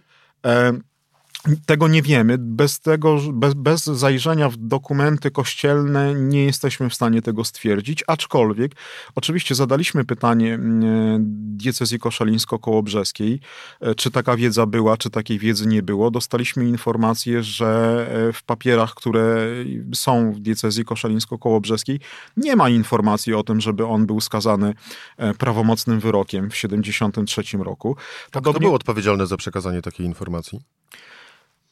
E, 1.49 1.57
tego 1.67 1.89
nie 1.89 2.03
wiemy. 2.03 2.39
Bez 2.39 2.81
tego, 2.81 3.19
bez, 3.33 3.55
bez 3.55 3.85
zajrzenia 3.85 4.49
w 4.49 4.57
dokumenty 4.57 5.31
kościelne 5.31 6.15
nie 6.15 6.45
jesteśmy 6.45 6.91
w 6.91 6.95
stanie 6.95 7.23
tego 7.23 7.45
stwierdzić, 7.45 8.05
aczkolwiek 8.07 8.73
oczywiście 9.15 9.55
zadaliśmy 9.55 10.05
pytanie 10.05 10.55
mm, 10.55 11.25
diecezji 11.57 11.99
koszalińsko-kołobrzeskiej, 11.99 13.41
e, 13.81 13.95
czy 13.95 14.11
taka 14.11 14.37
wiedza 14.37 14.67
była, 14.67 14.97
czy 14.97 15.11
takiej 15.11 15.39
wiedzy 15.39 15.67
nie 15.67 15.83
było. 15.83 16.11
Dostaliśmy 16.11 16.69
informację, 16.69 17.43
że 17.43 18.07
e, 18.29 18.33
w 18.33 18.43
papierach, 18.43 18.95
które 18.95 19.47
są 19.95 20.33
w 20.33 20.41
diecezji 20.41 20.85
koszalińsko-kołobrzeskiej 20.85 22.01
nie 22.37 22.57
ma 22.57 22.69
informacji 22.69 23.35
o 23.35 23.43
tym, 23.43 23.61
żeby 23.61 23.87
on 23.87 24.07
był 24.07 24.21
skazany 24.21 24.75
e, 25.17 25.35
prawomocnym 25.35 26.01
wyrokiem 26.01 26.51
w 26.51 26.55
1973 26.55 27.59
roku. 27.59 27.97
Podobnie... 28.33 28.53
Kto 28.53 28.61
był 28.61 28.75
odpowiedzialny 28.75 29.27
za 29.27 29.37
przekazanie 29.37 29.83
takiej 29.83 30.07
informacji? 30.07 30.61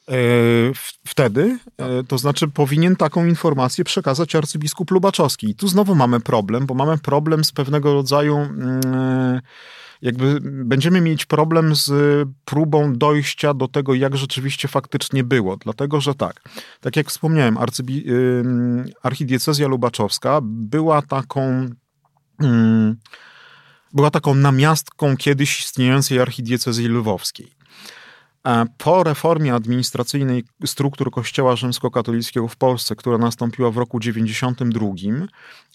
E, 0.09 0.15
wtedy, 1.07 1.59
e, 1.79 2.05
to 2.05 2.19
znaczy 2.19 2.49
powinien 2.49 2.97
taką 2.97 3.27
informację 3.27 3.85
przekazać 3.85 4.35
arcybiskup 4.35 4.91
Lubaczowski. 4.91 5.51
I 5.51 5.55
tu 5.55 5.69
znowu 5.69 5.95
mamy 5.95 6.21
problem, 6.21 6.67
bo 6.67 6.75
mamy 6.75 6.99
problem 6.99 7.45
z 7.45 7.53
pewnego 7.53 7.95
rodzaju 7.95 8.37
mm, 8.37 9.41
jakby 10.03 10.39
będziemy 10.43 11.01
mieć 11.01 11.27
problem 11.27 11.75
z 11.75 11.91
próbą 12.45 12.97
dojścia 12.97 13.55
do 13.55 13.69
tego, 13.69 13.95
jak 13.95 14.17
rzeczywiście 14.17 14.69
faktycznie 14.69 15.25
było. 15.25 15.57
Dlatego, 15.57 16.01
że 16.01 16.15
tak, 16.15 16.41
tak 16.81 16.97
jak 16.97 17.09
wspomniałem, 17.09 17.59
arcybi, 17.59 18.05
archidiecezja 19.03 19.69
lubaczowska 19.69 20.41
była 20.43 21.03
taką 21.03 21.71
mm, 22.41 22.97
była 23.93 24.11
taką 24.11 24.35
namiastką 24.35 25.17
kiedyś 25.17 25.61
istniejącej 25.61 26.21
archidiecezji 26.21 26.89
lwowskiej. 26.89 27.62
Po 28.79 29.05
reformie 29.05 29.55
administracyjnej 29.55 30.45
struktur 30.67 31.11
Kościoła 31.11 31.57
Rzymskokatolickiego 31.57 32.49
w 32.49 32.57
Polsce, 32.57 32.97
która 32.97 33.19
nastąpiła 33.19 33.71
w 33.71 33.77
roku 33.77 34.01
92, 34.01 34.87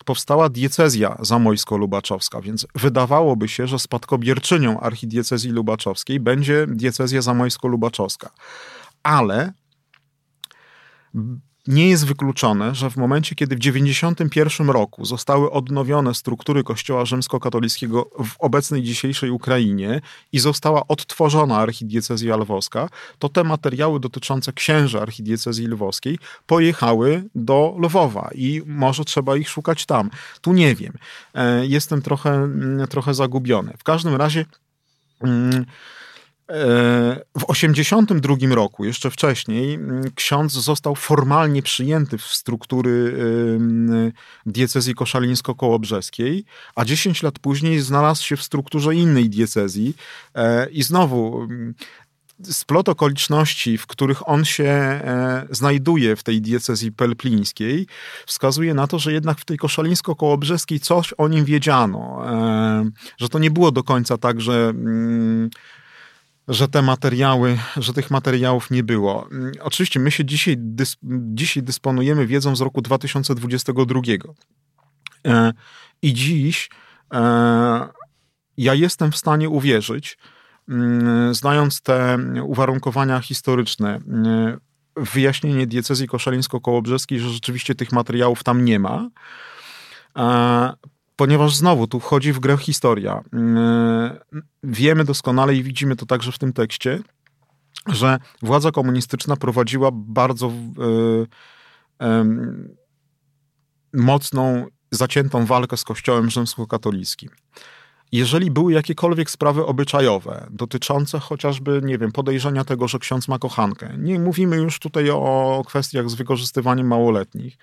powstała 0.06 0.50
diecezja 0.50 1.18
zamojsko-lubaczowska, 1.20 2.42
więc 2.42 2.68
wydawałoby 2.76 3.48
się, 3.48 3.68
że 3.68 3.80
spadkobierczynią 3.80 4.80
archidiecezji 4.80 5.52
lubaczowskiej 5.52 6.20
będzie 6.20 6.68
diecezja 6.68 7.22
zamojsko-lubaczowska. 7.22 8.30
Ale 9.04 9.54
nie 11.68 11.90
jest 11.90 12.06
wykluczone, 12.06 12.76
że 12.76 12.90
w 12.90 12.98
momencie, 12.98 13.36
kiedy 13.36 13.56
w 13.56 13.60
91 13.60 14.70
roku 14.70 15.06
zostały 15.06 15.52
odnowione 15.52 16.14
struktury 16.14 16.64
Kościoła 16.64 17.06
rzymskokatolickiego 17.06 18.10
w 18.26 18.40
obecnej 18.40 18.84
dzisiejszej 18.84 19.30
Ukrainie 19.30 20.02
i 20.32 20.40
została 20.40 20.88
odtworzona 20.88 21.58
archidiecezja 21.58 22.38
lwowska, 22.38 22.90
to 23.20 23.30
te 23.30 23.44
materiały 23.44 24.00
dotyczące 24.00 24.54
księży 24.54 25.02
archidiecezji 25.02 25.68
lwowskiej 25.68 26.20
pojechały 26.46 27.24
do 27.36 27.76
Lwowa 27.80 28.30
i 28.36 28.62
może 28.66 29.06
trzeba 29.06 29.38
ich 29.38 29.50
szukać 29.50 29.86
tam. 29.86 30.10
Tu 30.42 30.54
nie 30.54 30.76
wiem. 30.76 30.94
E, 31.34 31.66
jestem 31.66 32.02
trochę, 32.02 32.30
mm, 32.30 32.88
trochę 32.88 33.14
zagubiony. 33.14 33.74
W 33.78 33.84
każdym 33.84 34.16
razie 34.16 34.46
mm, 35.22 35.66
w 36.48 37.46
1982 37.48 38.56
roku, 38.56 38.86
jeszcze 38.86 39.12
wcześniej, 39.12 39.80
ksiądz 40.16 40.54
został 40.54 40.96
formalnie 40.96 41.62
przyjęty 41.62 42.18
w 42.18 42.24
struktury 42.24 43.18
diecezji 44.46 44.96
koszalińsko-kołobrzeskiej, 44.96 46.44
a 46.76 46.86
10 46.86 47.24
lat 47.24 47.40
później 47.40 47.80
znalazł 47.80 48.24
się 48.24 48.38
w 48.38 48.44
strukturze 48.44 48.96
innej 48.96 49.30
diecezji 49.30 49.96
e, 50.36 50.70
i 50.70 50.84
znowu 50.84 51.48
splot 52.44 52.90
okoliczności, 52.90 53.78
w 53.78 53.88
których 53.88 54.30
on 54.30 54.46
się 54.46 54.64
e, 54.64 55.48
znajduje 55.50 56.16
w 56.16 56.24
tej 56.24 56.42
diecezji 56.42 56.92
pelplińskiej, 56.92 57.88
wskazuje 58.26 58.74
na 58.74 58.88
to, 58.88 59.00
że 59.00 59.14
jednak 59.14 59.40
w 59.40 59.46
tej 59.46 59.58
koszalińsko-kołobrzeskiej 59.58 60.80
coś 60.80 61.14
o 61.14 61.28
nim 61.28 61.46
wiedziano. 61.46 62.22
E, 62.26 62.90
że 63.18 63.30
to 63.30 63.40
nie 63.40 63.52
było 63.52 63.72
do 63.72 63.84
końca 63.84 64.18
tak, 64.18 64.42
że 64.42 64.74
że 66.48 66.68
te 66.68 66.82
materiały, 66.82 67.58
że 67.78 67.94
tych 67.94 68.12
materiałów 68.12 68.72
nie 68.72 68.84
było. 68.84 69.30
Oczywiście 69.62 70.00
my 70.00 70.12
się 70.12 70.26
dzisiaj, 70.26 70.56
dys, 70.58 70.98
dzisiaj 71.34 71.64
dysponujemy 71.64 72.28
wiedzą 72.28 72.56
z 72.56 72.62
roku 72.62 72.82
2022. 72.82 74.02
E, 75.28 75.54
I 76.02 76.14
dziś 76.14 76.70
e, 77.14 77.88
ja 78.58 78.74
jestem 78.74 79.12
w 79.12 79.18
stanie 79.18 79.50
uwierzyć, 79.50 80.18
mm, 80.70 81.34
znając 81.34 81.82
te 81.82 82.18
uwarunkowania 82.44 83.20
historyczne, 83.20 83.96
mm, 83.96 84.60
wyjaśnienie 84.96 85.68
diecezji 85.68 86.08
koszalińsko-kołobrzeskiej, 86.08 87.20
że 87.20 87.30
rzeczywiście 87.30 87.76
tych 87.76 87.92
materiałów 87.92 88.44
tam 88.44 88.66
nie 88.66 88.80
ma. 88.80 89.10
E, 91.18 91.28
ponieważ 91.28 91.56
znowu 91.56 91.88
tu 91.88 92.00
wchodzi 92.00 92.34
w 92.34 92.40
grę 92.40 92.58
historia. 92.58 93.22
Yy, 93.34 94.42
wiemy 94.64 95.04
doskonale 95.04 95.56
i 95.56 95.64
widzimy 95.64 95.96
to 95.96 96.06
także 96.06 96.32
w 96.32 96.40
tym 96.40 96.54
tekście, 96.54 97.00
że 97.88 98.20
władza 98.42 98.72
komunistyczna 98.72 99.36
prowadziła 99.36 99.90
bardzo 99.94 100.52
yy, 100.78 101.28
mocną, 103.94 104.66
zaciętą 104.92 105.46
walkę 105.46 105.78
z 105.78 105.84
Kościołem 105.84 106.30
rzymskokatolickim. 106.30 107.30
Jeżeli 108.12 108.52
były 108.52 108.74
jakiekolwiek 108.74 109.30
sprawy 109.30 109.66
obyczajowe 109.66 110.48
dotyczące 110.50 111.20
chociażby, 111.20 111.82
nie 111.84 111.98
wiem, 111.98 112.12
podejrzenia 112.12 112.64
tego, 112.64 112.88
że 112.88 113.00
ksiądz 113.00 113.28
ma 113.28 113.40
kochankę, 113.40 113.90
nie 113.98 114.20
mówimy 114.20 114.58
już 114.58 114.80
tutaj 114.80 115.10
o 115.10 115.64
kwestiach 115.68 116.10
z 116.10 116.16
wykorzystywaniem 116.16 116.88
małoletnich, 116.88 117.58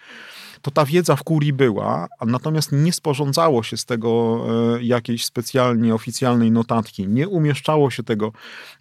to 0.65 0.71
ta 0.71 0.85
wiedza 0.85 1.17
w 1.17 1.23
kurii 1.23 1.53
była, 1.53 2.09
natomiast 2.27 2.73
nie 2.73 2.93
sporządzało 2.93 3.63
się 3.63 3.77
z 3.77 3.85
tego 3.85 4.41
e, 4.79 4.83
jakiejś 4.83 5.25
specjalnie 5.25 5.95
oficjalnej 5.95 6.51
notatki, 6.51 7.09
nie 7.09 7.29
umieszczało 7.29 7.91
się 7.91 8.03
tego 8.03 8.33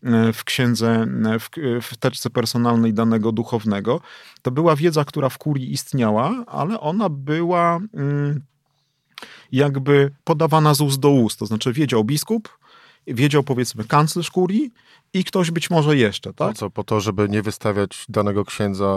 e, 0.04 0.34
w 0.34 0.44
księdze, 0.44 1.08
e, 1.26 1.40
w, 1.40 1.50
w 1.82 1.98
teczce 1.98 2.30
personalnej 2.30 2.94
danego 2.94 3.32
duchownego. 3.32 4.02
To 4.42 4.52
była 4.52 4.76
wiedza, 4.76 5.06
która 5.06 5.30
w 5.30 5.38
kurii 5.38 5.74
istniała, 5.74 6.44
ale 6.48 6.80
ona 6.80 7.10
była 7.10 7.80
mm, 7.94 8.42
jakby 9.52 10.12
podawana 10.24 10.74
z 10.74 10.82
ust 10.82 11.00
do 11.00 11.10
ust, 11.10 11.40
to 11.40 11.46
znaczy 11.46 11.74
wiedział 11.74 12.04
biskup, 12.04 12.58
wiedział 13.08 13.44
powiedzmy 13.44 13.84
kanclerz 13.84 14.32
kurii 14.32 14.72
i 15.14 15.24
ktoś 15.24 15.52
być 15.52 15.70
może 15.70 15.98
jeszcze, 15.98 16.34
tak? 16.34 16.48
Po 16.48 16.54
co, 16.54 16.70
po 16.70 16.84
to, 16.84 17.00
żeby 17.00 17.30
nie 17.30 17.42
wystawiać 17.42 18.06
danego 18.10 18.46
księdza 18.46 18.96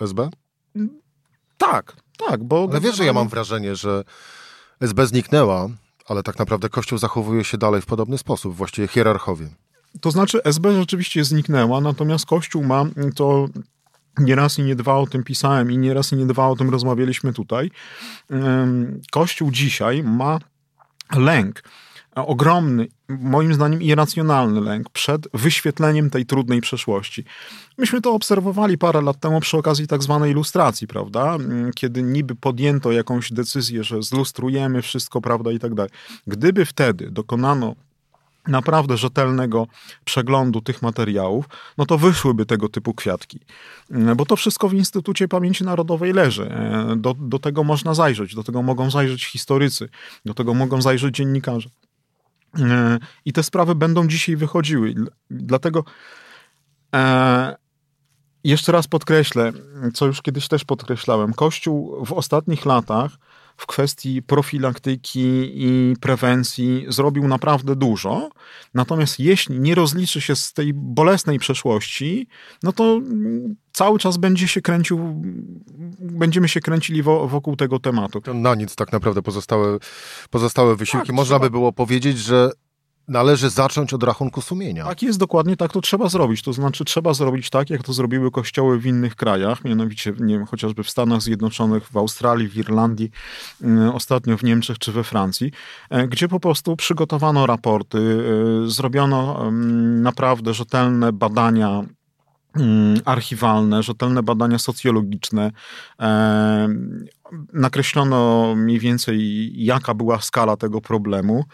SB? 0.00 0.30
Tak, 1.58 1.96
tak, 2.28 2.44
bo... 2.44 2.68
Ale 2.70 2.80
wiesz, 2.80 2.96
że 2.96 3.04
ja 3.04 3.12
mam 3.12 3.28
wrażenie, 3.28 3.76
że 3.76 4.04
SB 4.80 5.06
zniknęła, 5.06 5.68
ale 6.06 6.22
tak 6.22 6.38
naprawdę 6.38 6.68
Kościół 6.68 6.98
zachowuje 6.98 7.44
się 7.44 7.58
dalej 7.58 7.82
w 7.82 7.86
podobny 7.86 8.18
sposób, 8.18 8.54
właściwie 8.54 8.88
hierarchowie. 8.88 9.48
To 10.00 10.10
znaczy 10.10 10.44
SB 10.44 10.72
rzeczywiście 10.72 11.24
zniknęła, 11.24 11.80
natomiast 11.80 12.26
Kościół 12.26 12.64
ma 12.64 12.84
to 13.16 13.48
nie 14.18 14.34
raz 14.34 14.58
i 14.58 14.62
nie 14.62 14.76
dwa 14.76 14.96
o 14.96 15.06
tym 15.06 15.24
pisałem 15.24 15.72
i 15.72 15.78
nie 15.78 15.94
raz 15.94 16.12
i 16.12 16.16
nie 16.16 16.26
dwa 16.26 16.48
o 16.48 16.56
tym 16.56 16.70
rozmawialiśmy 16.70 17.32
tutaj. 17.32 17.70
Kościół 19.10 19.50
dzisiaj 19.50 20.02
ma 20.02 20.38
lęk 21.16 21.62
ogromny, 22.14 22.86
moim 23.08 23.54
zdaniem 23.54 23.82
irracjonalny 23.82 24.60
lęk 24.60 24.90
przed 24.90 25.28
wyświetleniem 25.34 26.10
tej 26.10 26.26
trudnej 26.26 26.60
przeszłości. 26.60 27.24
Myśmy 27.78 28.00
to 28.00 28.12
obserwowali 28.12 28.78
parę 28.78 29.00
lat 29.00 29.20
temu 29.20 29.40
przy 29.40 29.56
okazji 29.56 29.86
tak 29.86 30.02
zwanej 30.02 30.30
ilustracji, 30.30 30.86
prawda? 30.86 31.36
Kiedy 31.74 32.02
niby 32.02 32.34
podjęto 32.34 32.92
jakąś 32.92 33.32
decyzję, 33.32 33.84
że 33.84 34.02
zlustrujemy 34.02 34.82
wszystko, 34.82 35.20
prawda, 35.20 35.52
i 35.52 35.58
tak 35.58 35.74
dalej. 35.74 35.92
Gdyby 36.26 36.64
wtedy 36.64 37.10
dokonano 37.10 37.74
naprawdę 38.46 38.96
rzetelnego 38.96 39.66
przeglądu 40.04 40.60
tych 40.60 40.82
materiałów, 40.82 41.48
no 41.78 41.86
to 41.86 41.98
wyszłyby 41.98 42.46
tego 42.46 42.68
typu 42.68 42.94
kwiatki. 42.94 43.40
Bo 44.16 44.26
to 44.26 44.36
wszystko 44.36 44.68
w 44.68 44.74
Instytucie 44.74 45.28
Pamięci 45.28 45.64
Narodowej 45.64 46.12
leży. 46.12 46.50
Do, 46.96 47.14
do 47.14 47.38
tego 47.38 47.64
można 47.64 47.94
zajrzeć, 47.94 48.34
do 48.34 48.44
tego 48.44 48.62
mogą 48.62 48.90
zajrzeć 48.90 49.24
historycy, 49.24 49.88
do 50.24 50.34
tego 50.34 50.54
mogą 50.54 50.82
zajrzeć 50.82 51.16
dziennikarze. 51.16 51.68
I 53.24 53.32
te 53.32 53.42
sprawy 53.42 53.74
będą 53.74 54.08
dzisiaj 54.08 54.36
wychodziły. 54.36 54.94
Dlatego 55.30 55.84
e, 56.94 57.56
jeszcze 58.44 58.72
raz 58.72 58.86
podkreślę, 58.86 59.52
co 59.94 60.06
już 60.06 60.22
kiedyś 60.22 60.48
też 60.48 60.64
podkreślałem. 60.64 61.32
Kościół 61.32 62.04
w 62.06 62.12
ostatnich 62.12 62.66
latach 62.66 63.12
w 63.56 63.66
kwestii 63.66 64.22
profilaktyki 64.22 65.50
i 65.54 65.96
prewencji 66.00 66.86
zrobił 66.88 67.28
naprawdę 67.28 67.76
dużo. 67.76 68.30
Natomiast 68.74 69.20
jeśli 69.20 69.60
nie 69.60 69.74
rozliczy 69.74 70.20
się 70.20 70.36
z 70.36 70.52
tej 70.52 70.74
bolesnej 70.74 71.38
przeszłości, 71.38 72.26
no 72.62 72.72
to 72.72 73.00
cały 73.72 73.98
czas 73.98 74.16
będzie 74.16 74.48
się 74.48 74.62
kręcił, 74.62 75.22
będziemy 76.00 76.48
się 76.48 76.60
kręcili 76.60 77.02
wokół 77.02 77.56
tego 77.56 77.78
tematu. 77.78 78.22
Na 78.34 78.54
nic 78.54 78.76
tak 78.76 78.92
naprawdę 78.92 79.22
pozostałe, 79.22 79.78
pozostałe 80.30 80.76
wysiłki. 80.76 81.06
Tak, 81.06 81.16
Można 81.16 81.36
trzeba... 81.36 81.46
by 81.46 81.50
było 81.50 81.72
powiedzieć, 81.72 82.18
że 82.18 82.50
należy 83.08 83.50
zacząć 83.50 83.94
od 83.94 84.02
rachunku 84.02 84.40
sumienia. 84.40 84.84
Tak 84.84 85.02
jest, 85.02 85.18
dokładnie 85.18 85.56
tak 85.56 85.72
to 85.72 85.80
trzeba 85.80 86.08
zrobić. 86.08 86.42
To 86.42 86.52
znaczy 86.52 86.84
trzeba 86.84 87.14
zrobić 87.14 87.50
tak, 87.50 87.70
jak 87.70 87.82
to 87.82 87.92
zrobiły 87.92 88.30
kościoły 88.30 88.78
w 88.78 88.86
innych 88.86 89.16
krajach, 89.16 89.64
mianowicie 89.64 90.12
nie 90.20 90.38
wiem, 90.38 90.46
chociażby 90.46 90.82
w 90.82 90.90
Stanach 90.90 91.22
Zjednoczonych, 91.22 91.88
w 91.88 91.96
Australii, 91.96 92.48
w 92.48 92.56
Irlandii, 92.56 93.10
y, 93.62 93.92
ostatnio 93.92 94.36
w 94.36 94.42
Niemczech 94.42 94.78
czy 94.78 94.92
we 94.92 95.04
Francji, 95.04 95.52
e, 95.90 96.08
gdzie 96.08 96.28
po 96.28 96.40
prostu 96.40 96.76
przygotowano 96.76 97.46
raporty, 97.46 97.98
y, 97.98 98.70
zrobiono 98.70 99.50
naprawdę 100.00 100.54
rzetelne 100.54 101.12
badania 101.12 101.82
archiwalne, 103.04 103.82
rzetelne 103.82 104.22
badania 104.22 104.58
socjologiczne. 104.58 105.50
E, 106.00 106.68
nakreślono 107.52 108.54
mniej 108.56 108.78
więcej, 108.78 109.50
jaka 109.64 109.94
była 109.94 110.20
skala 110.20 110.56
tego 110.56 110.80
problemu. 110.80 111.44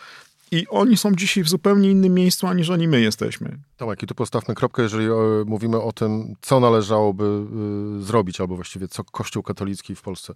I 0.51 0.67
oni 0.69 0.97
są 0.97 1.15
dzisiaj 1.15 1.45
w 1.45 1.49
zupełnie 1.49 1.91
innym 1.91 2.15
miejscu, 2.15 2.47
aniżeli 2.47 2.89
my 2.89 3.01
jesteśmy. 3.01 3.59
Tomek, 3.77 4.03
i 4.03 4.07
tu 4.07 4.15
postawmy 4.15 4.55
kropkę, 4.55 4.83
jeżeli 4.83 5.07
e, 5.07 5.15
mówimy 5.47 5.81
o 5.81 5.93
tym, 5.93 6.35
co 6.41 6.61
należałoby 6.61 7.25
e, 7.25 8.03
zrobić, 8.03 8.41
albo 8.41 8.57
właściwie 8.57 8.89
co 8.89 9.05
Kościół 9.05 9.43
katolicki 9.43 9.95
w 9.95 10.03
Polsce 10.03 10.35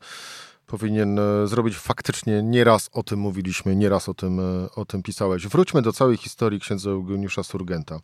powinien 0.66 1.18
e, 1.18 1.46
zrobić. 1.46 1.76
Faktycznie 1.76 2.42
nieraz 2.42 2.90
o 2.92 3.02
tym 3.02 3.18
mówiliśmy, 3.18 3.76
nieraz 3.76 4.08
o 4.08 4.14
tym, 4.14 4.40
o 4.76 4.84
tym 4.84 5.02
pisałeś. 5.02 5.46
Wróćmy 5.48 5.82
do 5.82 5.92
całej 5.92 6.16
historii 6.16 6.60
księdza 6.60 6.90
Eugeniusza 6.90 7.42
Surgenta, 7.42 7.98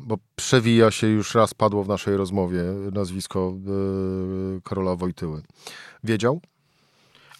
bo 0.00 0.18
przewija 0.36 0.90
się, 0.90 1.06
już 1.06 1.34
raz 1.34 1.54
padło 1.54 1.84
w 1.84 1.88
naszej 1.88 2.16
rozmowie 2.16 2.62
nazwisko 2.92 3.54
Karola 4.64 4.96
Wojtyły. 4.96 5.42
Wiedział? 6.04 6.40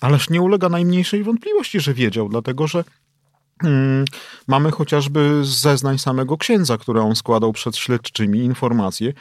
Ależ 0.01 0.31
nie 0.31 0.43
ulega 0.43 0.69
najmniejszej 0.69 1.23
wątpliwości, 1.23 1.81
że 1.81 1.95
wiedział, 1.95 2.29
dlatego 2.29 2.67
że 2.67 2.85
mamy 4.47 4.71
chociażby 4.71 5.41
zeznań 5.43 5.99
samego 5.99 6.37
księdza, 6.37 6.79
które 6.79 7.03
on 7.03 7.17
składał 7.17 7.53
przed 7.53 7.77
śledczymi, 7.77 8.39
informacje, 8.39 9.13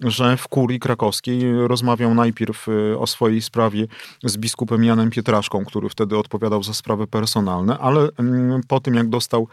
że 0.00 0.36
w 0.36 0.48
kurii 0.48 0.80
krakowskiej 0.80 1.66
rozmawiał 1.66 2.14
najpierw 2.14 2.68
y, 2.68 2.98
o 2.98 3.06
swojej 3.06 3.42
sprawie 3.42 3.86
z 4.24 4.36
biskupem 4.36 4.84
Janem 4.84 5.10
Pietraszką, 5.10 5.64
który 5.64 5.88
wtedy 5.88 6.18
odpowiadał 6.18 6.62
za 6.62 6.74
sprawy 6.74 7.06
personalne, 7.06 7.78
ale 7.78 8.08
mm, 8.18 8.60
po 8.68 8.80
tym 8.80 8.94
jak 8.94 9.08
dostał 9.08 9.48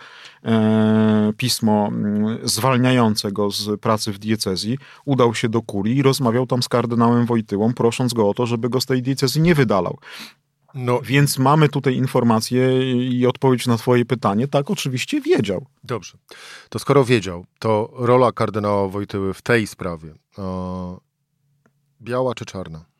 e, 0.45 1.34
pismo 1.38 1.88
mm, 1.88 2.38
zwalniające 2.43 3.32
go 3.32 3.51
z 3.51 3.80
pracy 3.82 4.12
w 4.12 4.19
diecezji, 4.19 4.77
udał 5.06 5.36
się 5.36 5.49
do 5.49 5.62
kurii 5.62 5.97
i 5.97 6.01
rozmawiał 6.01 6.47
tam 6.47 6.63
z 6.63 6.69
kardynałem 6.69 7.25
Wojtyłą, 7.25 7.73
prosząc 7.73 8.13
go 8.13 8.30
o 8.30 8.34
to, 8.34 8.45
żeby 8.45 8.69
go 8.69 8.82
z 8.82 8.86
tej 8.86 9.01
diecezji 9.01 9.41
nie 9.41 9.56
wydalał. 9.56 9.97
No. 10.76 11.02
Więc 11.02 11.38
mamy 11.38 11.70
tutaj 11.70 11.96
informację 11.96 12.92
i 13.10 13.28
odpowiedź 13.28 13.68
na 13.68 13.78
Twoje 13.78 14.06
pytanie. 14.06 14.48
Tak, 14.48 14.72
oczywiście 14.72 15.22
wiedział. 15.22 15.66
Dobrze. 15.84 16.18
To 16.70 16.80
skoro 16.80 17.06
wiedział, 17.06 17.46
to 17.60 17.90
rola 17.94 18.32
kardynała 18.32 18.88
Wojtyły 18.88 19.34
w 19.34 19.42
tej 19.42 19.68
sprawie 19.68 20.14
o, 20.38 21.00
biała 22.02 22.36
czy 22.36 22.46
czarna? 22.46 22.90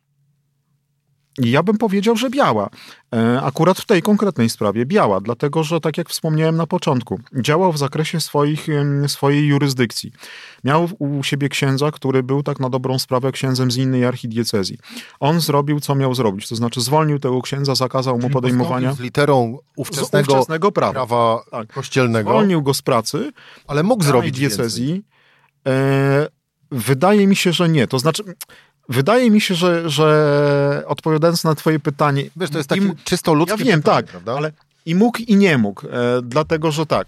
Ja 1.38 1.63
bym 1.63 1.78
powiedział, 1.78 2.15
że 2.15 2.30
biała. 2.30 2.70
E, 3.13 3.41
akurat 3.41 3.80
w 3.80 3.86
tej 3.86 4.02
konkretnej 4.02 4.50
sprawie 4.50 4.86
biała, 4.86 5.22
dlatego 5.22 5.63
że, 5.63 5.80
tak 5.80 5.98
jak 5.98 6.10
wspomniałem 6.10 6.56
na 6.56 6.67
początku, 6.67 7.20
działał 7.41 7.74
w 7.74 7.78
zakresie 7.78 8.22
swoich, 8.22 8.67
swojej 9.08 9.48
jurysdykcji. 9.48 10.12
Miał 10.63 10.89
u 11.00 11.24
siebie 11.24 11.50
księdza, 11.50 11.91
który 11.91 12.24
był 12.24 12.44
tak 12.44 12.60
na 12.60 12.70
dobrą 12.70 13.00
sprawę 13.00 13.32
księdzem 13.32 13.72
z 13.72 13.78
innej 13.78 14.06
archidiecezji. 14.06 14.78
On 15.20 15.39
zrobił, 15.39 15.80
co 15.80 15.96
miał 15.96 16.15
zrobić, 16.15 16.50
to 16.50 16.56
znaczy 16.56 16.82
zwolnił 16.82 17.20
tego 17.20 17.41
księdza, 17.41 17.76
zakazał 17.76 18.20
mu 18.20 18.30
podejmowania... 18.30 18.94
Z 18.94 19.00
literą 19.00 19.58
ówczesnego, 19.76 20.34
ówczesnego 20.34 20.72
prawa, 20.72 20.94
prawa 20.94 21.44
tak. 21.52 21.74
kościelnego. 21.74 22.30
Zwolnił 22.30 22.62
go 22.62 22.74
z 22.74 22.82
pracy, 22.82 23.32
ale 23.67 23.84
mógł 23.84 24.04
zrobić 24.04 24.38
diecezji. 24.38 25.04
E, 25.67 26.28
wydaje 26.72 27.28
mi 27.28 27.36
się, 27.36 27.54
że 27.54 27.70
nie. 27.70 27.88
To 27.88 28.00
znaczy, 28.00 28.24
Wydaje 28.91 29.32
mi 29.32 29.41
się, 29.41 29.56
że, 29.56 29.89
że 29.89 30.84
odpowiadając 30.88 31.43
na 31.43 31.56
twoje 31.56 31.80
pytanie... 31.80 32.23
Wiesz, 32.36 32.49
to 32.49 32.58
jest 32.58 32.69
takie 32.69 32.82
im, 32.82 32.95
czysto 33.04 33.34
ludzkie 33.34 33.63
Ja 33.63 33.65
wiem, 33.65 33.80
pytanie, 33.80 33.95
tak, 33.95 34.06
prawda? 34.06 34.34
ale 34.38 34.51
i 34.86 34.95
mógł 34.95 35.19
i 35.27 35.36
nie 35.36 35.58
mógł, 35.58 35.88
e, 35.88 35.91
dlatego, 36.23 36.71
że 36.71 36.86
tak, 36.86 37.08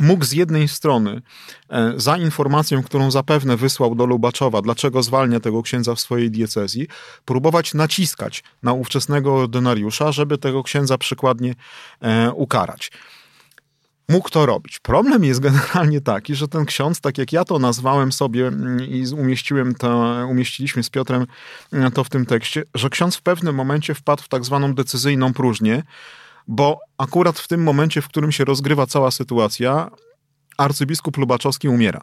mógł 0.00 0.24
z 0.24 0.32
jednej 0.32 0.68
strony 0.68 1.22
e, 1.70 1.92
za 1.96 2.16
informacją, 2.16 2.82
którą 2.82 3.10
zapewne 3.10 3.56
wysłał 3.56 3.94
do 3.94 4.06
Lubaczowa, 4.06 4.62
dlaczego 4.62 5.02
zwalnia 5.02 5.40
tego 5.40 5.62
księdza 5.62 5.94
w 5.94 6.00
swojej 6.00 6.30
diecezji, 6.30 6.88
próbować 7.24 7.74
naciskać 7.74 8.44
na 8.62 8.72
ówczesnego 8.72 9.34
ordynariusza, 9.34 10.12
żeby 10.12 10.38
tego 10.38 10.62
księdza 10.62 10.98
przykładnie 10.98 11.54
e, 12.00 12.32
ukarać 12.32 12.90
mógł 14.12 14.30
to 14.30 14.46
robić. 14.46 14.80
Problem 14.80 15.24
jest 15.24 15.40
generalnie 15.40 16.00
taki, 16.00 16.34
że 16.34 16.48
ten 16.48 16.64
ksiądz, 16.64 17.00
tak 17.00 17.18
jak 17.18 17.32
ja 17.32 17.44
to 17.44 17.58
nazwałem 17.58 18.12
sobie 18.12 18.46
mm, 18.46 18.80
i 18.80 19.06
umieściłem 19.14 19.74
to, 19.74 20.16
umieściliśmy 20.30 20.82
z 20.82 20.90
Piotrem 20.90 21.26
mm, 21.72 21.92
to 21.92 22.04
w 22.04 22.08
tym 22.08 22.26
tekście, 22.26 22.62
że 22.74 22.90
ksiądz 22.90 23.16
w 23.16 23.22
pewnym 23.22 23.54
momencie 23.54 23.94
wpadł 23.94 24.22
w 24.22 24.28
tak 24.28 24.44
zwaną 24.44 24.74
decyzyjną 24.74 25.32
próżnię, 25.32 25.82
bo 26.48 26.78
akurat 26.98 27.38
w 27.38 27.48
tym 27.48 27.62
momencie, 27.62 28.02
w 28.02 28.08
którym 28.08 28.32
się 28.32 28.44
rozgrywa 28.44 28.86
cała 28.86 29.10
sytuacja, 29.10 29.90
arcybiskup 30.58 31.16
Lubaczowski 31.16 31.68
umiera. 31.68 32.00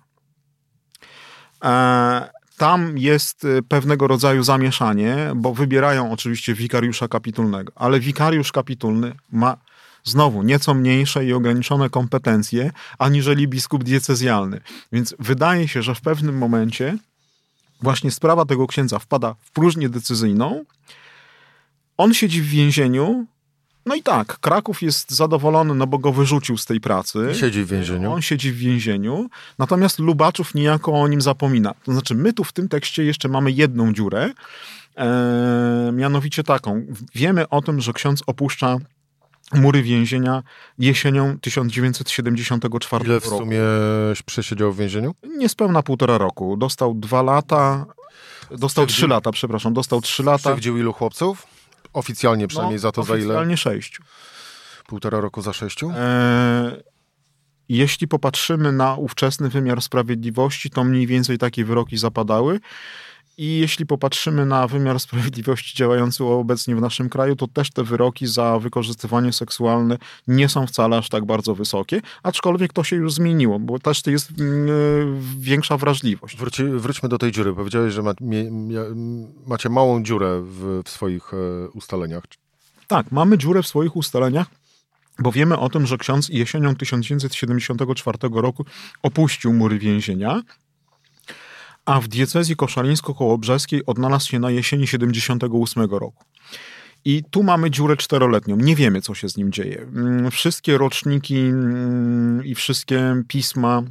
E, 1.63 2.29
tam 2.59 2.97
jest 2.97 3.43
y, 3.43 3.63
pewnego 3.67 4.07
rodzaju 4.07 4.43
zamieszanie, 4.43 5.31
bo 5.35 5.53
wybierają 5.53 6.11
oczywiście 6.11 6.53
wikariusza 6.53 7.07
kapitulnego, 7.07 7.73
ale 7.75 7.99
wikariusz 7.99 8.51
kapitulny 8.51 9.15
ma 9.31 9.57
znowu 10.09 10.43
nieco 10.43 10.73
mniejsze 10.73 11.25
i 11.25 11.33
ograniczone 11.33 11.89
kompetencje, 11.89 12.71
aniżeli 12.99 13.47
biskup 13.47 13.83
diecezjalny. 13.83 14.61
Więc 14.91 15.15
wydaje 15.19 15.67
się, 15.67 15.81
że 15.81 15.95
w 15.95 16.01
pewnym 16.01 16.37
momencie 16.37 16.97
właśnie 17.81 18.11
sprawa 18.11 18.45
tego 18.45 18.67
księdza 18.67 18.99
wpada 18.99 19.35
w 19.39 19.51
próżnię 19.51 19.89
decyzyjną. 19.89 20.65
On 21.97 22.13
siedzi 22.13 22.41
w 22.41 22.47
więzieniu. 22.47 23.25
No 23.85 23.95
i 23.95 24.03
tak, 24.03 24.39
Kraków 24.39 24.81
jest 24.81 25.11
zadowolony, 25.11 25.75
no 25.75 25.87
bo 25.87 25.97
go 25.97 26.13
wyrzucił 26.13 26.57
z 26.57 26.65
tej 26.65 26.81
pracy. 26.81 27.29
Siedzi 27.33 27.63
w 27.63 27.67
więzieniu. 27.67 28.11
On 28.11 28.21
siedzi 28.21 28.51
w 28.51 28.57
więzieniu, 28.57 29.29
natomiast 29.57 29.99
Lubaczów 29.99 30.55
niejako 30.55 31.01
o 31.01 31.07
nim 31.07 31.21
zapomina. 31.21 31.73
To 31.83 31.91
znaczy, 31.91 32.15
my 32.15 32.33
tu 32.33 32.43
w 32.43 32.53
tym 32.53 32.67
tekście 32.67 33.03
jeszcze 33.03 33.29
mamy 33.29 33.51
jedną 33.51 33.93
dziurę, 33.93 34.31
e, 34.97 35.91
mianowicie 35.93 36.43
taką. 36.43 36.85
Wiemy 37.15 37.49
o 37.49 37.61
tym, 37.61 37.81
że 37.81 37.93
ksiądz 37.93 38.23
opuszcza 38.27 38.77
mury 39.53 39.83
więzienia 39.83 40.43
jesienią 40.77 41.39
1974 41.39 43.05
Ile 43.05 43.19
w 43.19 43.25
sumie 43.25 43.61
przesiedział 44.25 44.73
w 44.73 44.77
więzieniu? 44.77 45.15
Niespełna 45.37 45.83
półtora 45.83 46.17
roku. 46.17 46.57
Dostał 46.57 46.93
dwa 46.93 47.21
lata, 47.21 47.85
dostał 48.51 48.85
trzy 48.85 49.07
lata, 49.07 49.31
przepraszam, 49.31 49.73
dostał 49.73 50.01
trzy 50.01 50.23
lata. 50.23 50.37
Skrzywdził 50.37 50.77
ilu 50.77 50.93
chłopców? 50.93 51.47
Oficjalnie 51.93 52.47
przynajmniej 52.47 52.77
no, 52.77 52.81
za 52.81 52.91
to 52.91 53.03
za 53.03 53.17
ile? 53.17 53.25
Oficjalnie 53.25 53.57
sześciu. 53.57 54.03
Półtora 54.87 55.19
roku 55.19 55.41
za 55.41 55.53
sześciu? 55.53 55.91
E, 55.95 56.83
jeśli 57.69 58.07
popatrzymy 58.07 58.71
na 58.71 58.95
ówczesny 58.95 59.49
wymiar 59.49 59.81
sprawiedliwości, 59.81 60.69
to 60.69 60.83
mniej 60.83 61.07
więcej 61.07 61.37
takie 61.37 61.65
wyroki 61.65 61.97
zapadały. 61.97 62.59
I 63.39 63.59
jeśli 63.59 63.85
popatrzymy 63.85 64.45
na 64.45 64.67
wymiar 64.67 64.99
sprawiedliwości 64.99 65.77
działający 65.77 66.23
obecnie 66.23 66.75
w 66.75 66.81
naszym 66.81 67.09
kraju, 67.09 67.35
to 67.35 67.47
też 67.47 67.71
te 67.71 67.83
wyroki 67.83 68.27
za 68.27 68.59
wykorzystywanie 68.59 69.33
seksualne 69.33 69.97
nie 70.27 70.49
są 70.49 70.67
wcale 70.67 70.97
aż 70.97 71.09
tak 71.09 71.25
bardzo 71.25 71.55
wysokie, 71.55 72.01
aczkolwiek 72.23 72.73
to 72.73 72.83
się 72.83 72.95
już 72.95 73.13
zmieniło, 73.13 73.59
bo 73.59 73.79
też 73.79 74.01
to 74.01 74.11
jest 74.11 74.37
yy, 74.37 74.45
większa 75.39 75.77
wrażliwość. 75.77 76.37
Wróci, 76.37 76.63
wróćmy 76.63 77.09
do 77.09 77.17
tej 77.17 77.31
dziury. 77.31 77.53
Powiedziałeś, 77.53 77.93
że 77.93 78.01
ma, 78.01 78.13
mie, 78.21 78.51
macie 79.47 79.69
małą 79.69 80.03
dziurę 80.03 80.41
w, 80.41 80.81
w 80.85 80.89
swoich 80.89 81.33
e, 81.33 81.69
ustaleniach. 81.69 82.23
Tak, 82.87 83.11
mamy 83.11 83.37
dziurę 83.37 83.63
w 83.63 83.67
swoich 83.67 83.95
ustaleniach, 83.95 84.47
bo 85.19 85.31
wiemy 85.31 85.57
o 85.57 85.69
tym, 85.69 85.87
że 85.87 85.97
ksiądz 85.97 86.29
jesienią 86.29 86.75
1974 86.75 88.17
roku 88.31 88.65
opuścił 89.03 89.53
mury 89.53 89.79
więzienia 89.79 90.41
a 91.85 92.01
w 92.01 92.07
diecezji 92.07 92.55
koszalińsko-kołobrzeskiej 92.55 93.81
odnalazł 93.85 94.29
się 94.29 94.39
na 94.39 94.51
jesieni 94.51 94.87
78 94.87 95.91
roku. 95.91 96.23
I 97.05 97.23
tu 97.31 97.43
mamy 97.43 97.71
dziurę 97.71 97.97
czteroletnią. 97.97 98.55
Nie 98.55 98.75
wiemy, 98.75 99.01
co 99.01 99.15
się 99.15 99.29
z 99.29 99.37
nim 99.37 99.51
dzieje. 99.51 99.81
Mm, 99.81 100.31
wszystkie 100.31 100.77
roczniki 100.77 101.37
mm, 101.37 102.45
i 102.45 102.55
wszystkie 102.55 103.23
pisma 103.27 103.83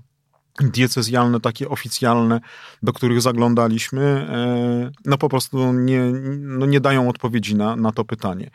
diecezjalne, 0.60 1.40
takie 1.40 1.68
oficjalne, 1.68 2.40
do 2.82 2.92
których 2.92 3.22
zaglądaliśmy, 3.22 4.02
e, 4.02 4.90
no 5.04 5.18
po 5.18 5.28
prostu 5.28 5.72
nie, 5.72 6.02
no 6.38 6.66
nie 6.66 6.80
dają 6.80 7.08
odpowiedzi 7.08 7.54
na, 7.54 7.76
na 7.76 7.92
to 7.92 8.04
pytanie. 8.04 8.50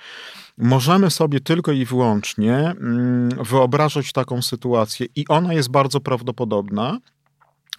Możemy 0.57 1.11
sobie 1.11 1.39
tylko 1.39 1.71
i 1.71 1.85
wyłącznie 1.85 2.55
mm, 2.55 3.29
wyobrażać 3.29 4.11
taką 4.11 4.41
sytuację, 4.41 5.07
i 5.15 5.27
ona 5.27 5.53
jest 5.53 5.71
bardzo 5.71 5.99
prawdopodobna, 5.99 6.99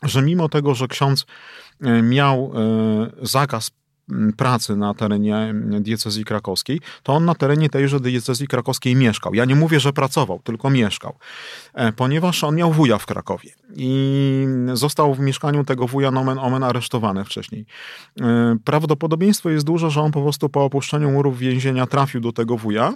że 0.05 0.23
mimo 0.23 0.49
tego, 0.49 0.75
że 0.75 0.89
ksiądz 0.89 1.27
e, 1.81 2.03
miał 2.03 2.53
e, 2.55 3.27
zakaz 3.27 3.71
pracy 4.37 4.77
na 4.77 4.95
terenie 4.95 5.55
diecezji 5.81 6.25
krakowskiej, 6.25 6.81
to 7.03 7.13
on 7.13 7.25
na 7.25 7.35
terenie 7.35 7.71
tejże 7.71 8.01
diecezji 8.01 8.47
krakowskiej 8.47 8.97
mieszkał. 8.97 9.35
Ja 9.35 9.45
nie 9.45 9.55
mówię, 9.55 9.81
że 9.81 9.93
pracował, 9.93 10.41
tylko 10.45 10.71
mieszkał, 10.71 11.19
e, 11.75 11.93
ponieważ 11.93 12.45
on 12.45 12.55
miał 12.55 12.73
wuja 12.73 12.99
w 12.99 13.07
Krakowie 13.07 13.51
i 13.77 14.47
został 14.73 15.15
w 15.15 15.21
mieszkaniu 15.21 15.65
tego 15.65 15.87
wuja 15.87 16.11
nomen 16.11 16.39
omen 16.39 16.63
aresztowany 16.63 17.25
wcześniej. 17.25 17.67
Prawdopodobieństwo 18.65 19.51
jest 19.51 19.67
duże, 19.67 19.91
że 19.91 20.01
on 20.01 20.13
po 20.13 20.23
prostu 20.23 20.49
po 20.49 20.65
opuszczeniu 20.65 21.11
murów 21.11 21.39
więzienia 21.39 21.87
trafił 21.87 22.21
do 22.21 22.33
tego 22.33 22.57
wuja. 22.57 22.95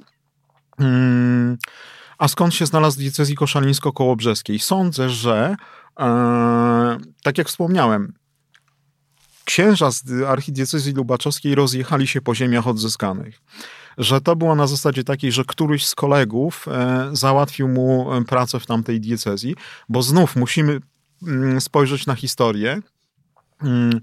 Mm, 0.79 1.59
a 2.19 2.29
skąd 2.29 2.55
się 2.55 2.67
znalazł 2.67 2.97
w 2.97 3.01
diecezji 3.01 3.37
koszalińsko-kołobrzeskiej? 3.37 4.59
Sądzę, 4.59 5.11
że 5.11 5.57
tak 7.23 7.39
jak 7.39 7.49
wspomniałem, 7.49 8.13
księża 9.45 9.91
z 9.91 10.23
archidiecezji 10.27 10.93
lubaczowskiej 10.93 11.55
rozjechali 11.55 12.07
się 12.07 12.21
po 12.21 12.35
ziemiach 12.35 12.67
odzyskanych. 12.67 13.41
Że 13.99 14.21
to 14.21 14.37
było 14.37 14.55
na 14.55 14.67
zasadzie 14.67 15.05
takiej, 15.05 15.33
że 15.33 15.45
któryś 15.45 15.87
z 15.87 15.95
kolegów 15.95 16.69
e, 16.69 17.09
załatwił 17.13 17.69
mu 17.69 18.09
pracę 18.29 18.61
w 18.61 18.67
tamtej 18.67 19.01
diecezji, 19.01 19.57
bo 19.89 20.03
znów 20.03 20.37
musimy 20.37 20.81
mm, 21.27 21.61
spojrzeć 21.61 22.07
na 22.07 22.15
historię. 22.15 22.81
Mm, 23.63 24.01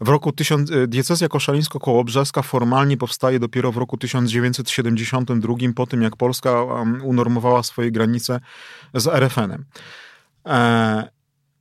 w 0.00 0.08
roku 0.08 0.32
e, 0.50 0.86
diecezja 0.86 1.28
koszalińsko-kołobrzeska 1.28 2.42
formalnie 2.42 2.96
powstaje 2.96 3.38
dopiero 3.38 3.72
w 3.72 3.76
roku 3.76 3.96
1972, 3.96 5.54
po 5.76 5.86
tym 5.86 6.02
jak 6.02 6.16
Polska 6.16 6.64
unormowała 7.02 7.62
swoje 7.62 7.90
granice 7.90 8.40
z 8.94 9.06
RFN-em. 9.06 9.64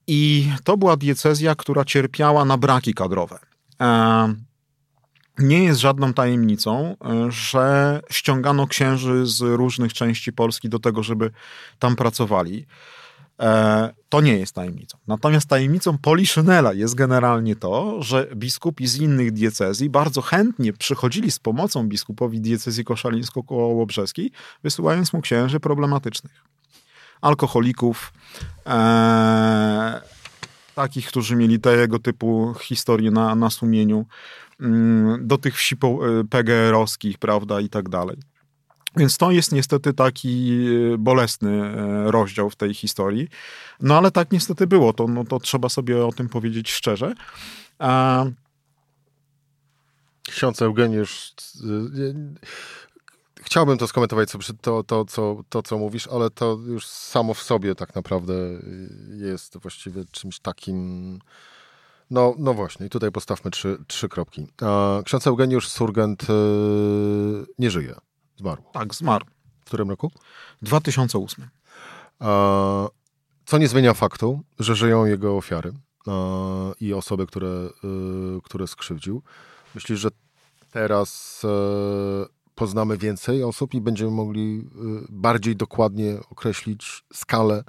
E, 0.08 0.12
I 0.12 0.52
to 0.64 0.78
była 0.78 0.98
diecezja, 0.98 1.56
która 1.56 1.86
cierpiała 1.86 2.46
na 2.46 2.58
braki 2.58 2.94
kadrowe. 2.94 3.40
E, 3.82 4.34
nie 5.40 5.64
jest 5.64 5.80
żadną 5.80 6.14
tajemnicą, 6.14 6.96
że 7.30 8.02
ściągano 8.12 8.68
księży 8.68 9.26
z 9.26 9.42
różnych 9.42 9.94
części 9.94 10.34
Polski 10.34 10.70
do 10.70 10.80
tego, 10.80 11.04
żeby 11.04 11.32
tam 11.80 11.96
pracowali. 11.96 12.66
E, 13.40 13.94
to 14.10 14.22
nie 14.22 14.38
jest 14.38 14.56
tajemnicą. 14.56 14.98
Natomiast 15.08 15.50
tajemnicą 15.50 15.98
Poliszynela 15.98 16.74
jest 16.74 16.96
generalnie 16.96 17.56
to, 17.56 18.04
że 18.04 18.28
biskupi 18.36 18.88
z 18.88 18.96
innych 18.96 19.32
diecezji 19.32 19.90
bardzo 19.90 20.22
chętnie 20.22 20.74
przychodzili 20.74 21.32
z 21.32 21.40
pomocą 21.40 21.88
biskupowi 21.88 22.42
diecezji 22.42 22.84
koszalińsko-kołobrzeskiej, 22.84 24.32
wysyłając 24.64 25.14
mu 25.14 25.22
księży 25.22 25.60
problematycznych. 25.60 26.44
Alkoholików, 27.24 28.14
e, 28.66 30.02
takich, 30.76 31.08
którzy 31.08 31.36
mieli 31.36 31.60
tego 31.60 32.00
typu 32.00 32.54
historie 32.62 33.12
na, 33.12 33.36
na 33.36 33.50
sumieniu, 33.50 34.06
mm, 34.60 35.28
do 35.28 35.38
tych 35.38 35.56
wsi 35.58 35.76
e, 35.76 36.24
PGR-owskich, 36.30 37.18
prawda, 37.18 37.62
i 37.62 37.70
tak 37.70 37.90
dalej. 37.90 38.18
Więc 38.98 39.18
to 39.18 39.32
jest 39.32 39.52
niestety 39.52 39.94
taki 39.94 40.66
e, 40.94 40.98
bolesny 40.98 41.52
e, 41.52 42.12
rozdział 42.12 42.50
w 42.50 42.56
tej 42.56 42.74
historii. 42.74 43.28
No 43.80 43.98
ale 43.98 44.12
tak 44.12 44.32
niestety 44.32 44.68
było, 44.68 44.94
to, 44.94 45.08
no, 45.08 45.24
to 45.24 45.40
trzeba 45.40 45.70
sobie 45.70 46.06
o 46.06 46.12
tym 46.12 46.30
powiedzieć 46.30 46.72
szczerze. 46.72 47.14
A... 47.80 48.26
Ksiądz 50.24 50.62
Eugeniusz, 50.62 51.34
chciałbym 53.42 53.78
to 53.78 53.88
skomentować, 53.88 54.30
to, 54.62 54.84
to, 54.84 55.06
co, 55.06 55.44
to, 55.50 55.64
co 55.64 55.78
mówisz, 55.78 56.08
ale 56.08 56.30
to 56.30 56.58
już 56.66 56.88
samo 56.88 57.34
w 57.34 57.42
sobie 57.42 57.76
tak 57.76 57.96
naprawdę 57.96 58.34
jest 59.18 59.58
właściwie 59.58 60.06
czymś 60.12 60.40
takim... 60.40 61.20
No, 62.10 62.36
no 62.38 62.54
właśnie, 62.54 62.90
tutaj 62.90 63.12
postawmy 63.12 63.52
trzy, 63.52 63.78
trzy 63.88 64.10
kropki. 64.10 64.48
Ksiądz 65.06 65.28
Eugeniusz 65.28 65.68
Surgent 65.68 66.26
nie 67.60 67.72
żyje. 67.72 67.96
Zmarł. 68.38 68.64
Tak, 68.74 68.96
zmarł. 68.96 69.26
W 69.62 69.66
którym 69.66 69.90
roku? 69.90 70.12
2008. 70.62 71.50
Co 73.46 73.58
nie 73.58 73.68
zmienia 73.68 73.94
faktu, 73.94 74.42
że 74.60 74.76
żyją 74.76 75.06
jego 75.06 75.38
ofiary 75.38 75.74
i 76.80 76.94
osoby, 76.94 77.28
które, 77.28 77.48
y, 77.48 78.42
które 78.44 78.68
skrzywdził. 78.68 79.22
Myślisz, 79.76 80.00
że 80.00 80.10
teraz 80.72 81.42
e, 81.46 82.26
poznamy 82.56 82.98
więcej 82.98 83.44
osób 83.44 83.74
i 83.74 83.82
będziemy 83.82 84.12
mogli 84.12 84.68
y, 84.76 85.08
bardziej 85.10 85.56
dokładnie 85.56 86.18
określić 86.30 87.04
skalę 87.14 87.64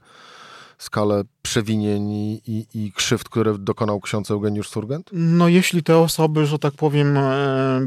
skalę 0.78 1.22
przewinień 1.42 2.10
i, 2.10 2.42
i, 2.46 2.66
i 2.74 2.92
krzywd, 2.92 3.28
które 3.28 3.58
dokonał 3.58 4.00
ksiądz 4.00 4.30
Eugeniusz 4.30 4.68
Surgent? 4.68 5.10
No 5.12 5.48
jeśli 5.48 5.82
te 5.82 5.98
osoby, 5.98 6.46
że 6.46 6.58
tak 6.58 6.74
powiem, 6.74 7.16
e, 7.16 7.80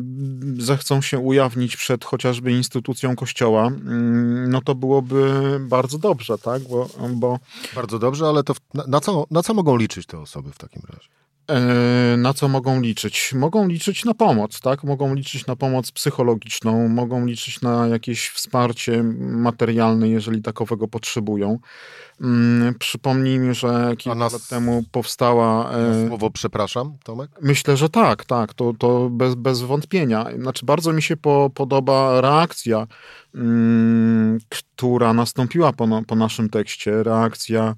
zechcą 0.58 1.02
się 1.02 1.20
ujawnić 1.20 1.78
przed 1.78 2.06
chociażby 2.06 2.52
instytucją 2.52 3.16
kościoła, 3.16 3.68
mm, 3.68 4.50
no 4.50 4.62
to 4.62 4.76
byłoby 4.76 5.60
bardzo 5.62 5.98
dobrze, 5.98 6.38
tak? 6.38 6.62
Bo, 6.64 6.90
bo... 7.10 7.40
Bardzo 7.76 8.00
dobrze, 8.00 8.26
ale 8.28 8.44
to 8.44 8.54
na, 8.88 9.00
co, 9.00 9.26
na 9.32 9.44
co 9.44 9.54
mogą 9.54 9.78
liczyć 9.78 10.06
te 10.06 10.20
osoby 10.20 10.52
w 10.52 10.58
takim 10.58 10.82
razie? 10.90 11.17
E, 11.52 12.18
na 12.18 12.34
co 12.34 12.48
mogą 12.48 12.82
liczyć? 12.82 13.34
Mogą 13.34 13.68
liczyć 13.68 14.06
na 14.06 14.14
pomoc, 14.14 14.62
tak? 14.62 14.84
Mogą 14.84 15.14
liczyć 15.14 15.46
na 15.46 15.56
pomoc 15.56 15.92
psychologiczną, 15.92 16.88
mogą 16.88 17.26
liczyć 17.26 17.62
na 17.62 17.88
jakieś 17.88 18.30
wsparcie 18.30 19.04
materialne, 19.20 20.10
jeżeli 20.10 20.42
takowego 20.42 20.88
potrzebują. 20.88 21.60
Mm, 22.22 22.76
przypomnijmy, 22.80 23.54
że 23.54 23.94
kilka 23.98 24.20
nas... 24.20 24.34
lat 24.34 24.48
temu 24.48 24.84
powstała. 24.92 25.72
E, 25.72 26.08
słowo 26.08 26.30
przepraszam, 26.32 26.98
Tomek? 27.04 27.32
Myślę, 27.42 27.78
że 27.78 27.90
tak, 27.90 28.26
tak, 28.26 28.54
to, 28.54 28.74
to 28.80 29.10
bez, 29.10 29.36
bez 29.36 29.62
wątpienia. 29.62 30.26
Znaczy, 30.40 30.66
bardzo 30.66 30.94
mi 30.94 31.02
się 31.02 31.18
po, 31.18 31.50
podoba 31.54 32.22
reakcja, 32.22 32.88
mm, 33.36 34.40
która 34.50 35.14
nastąpiła 35.14 35.74
po, 35.74 35.88
po 36.08 36.16
naszym 36.16 36.50
tekście, 36.50 37.04
reakcja 37.04 37.76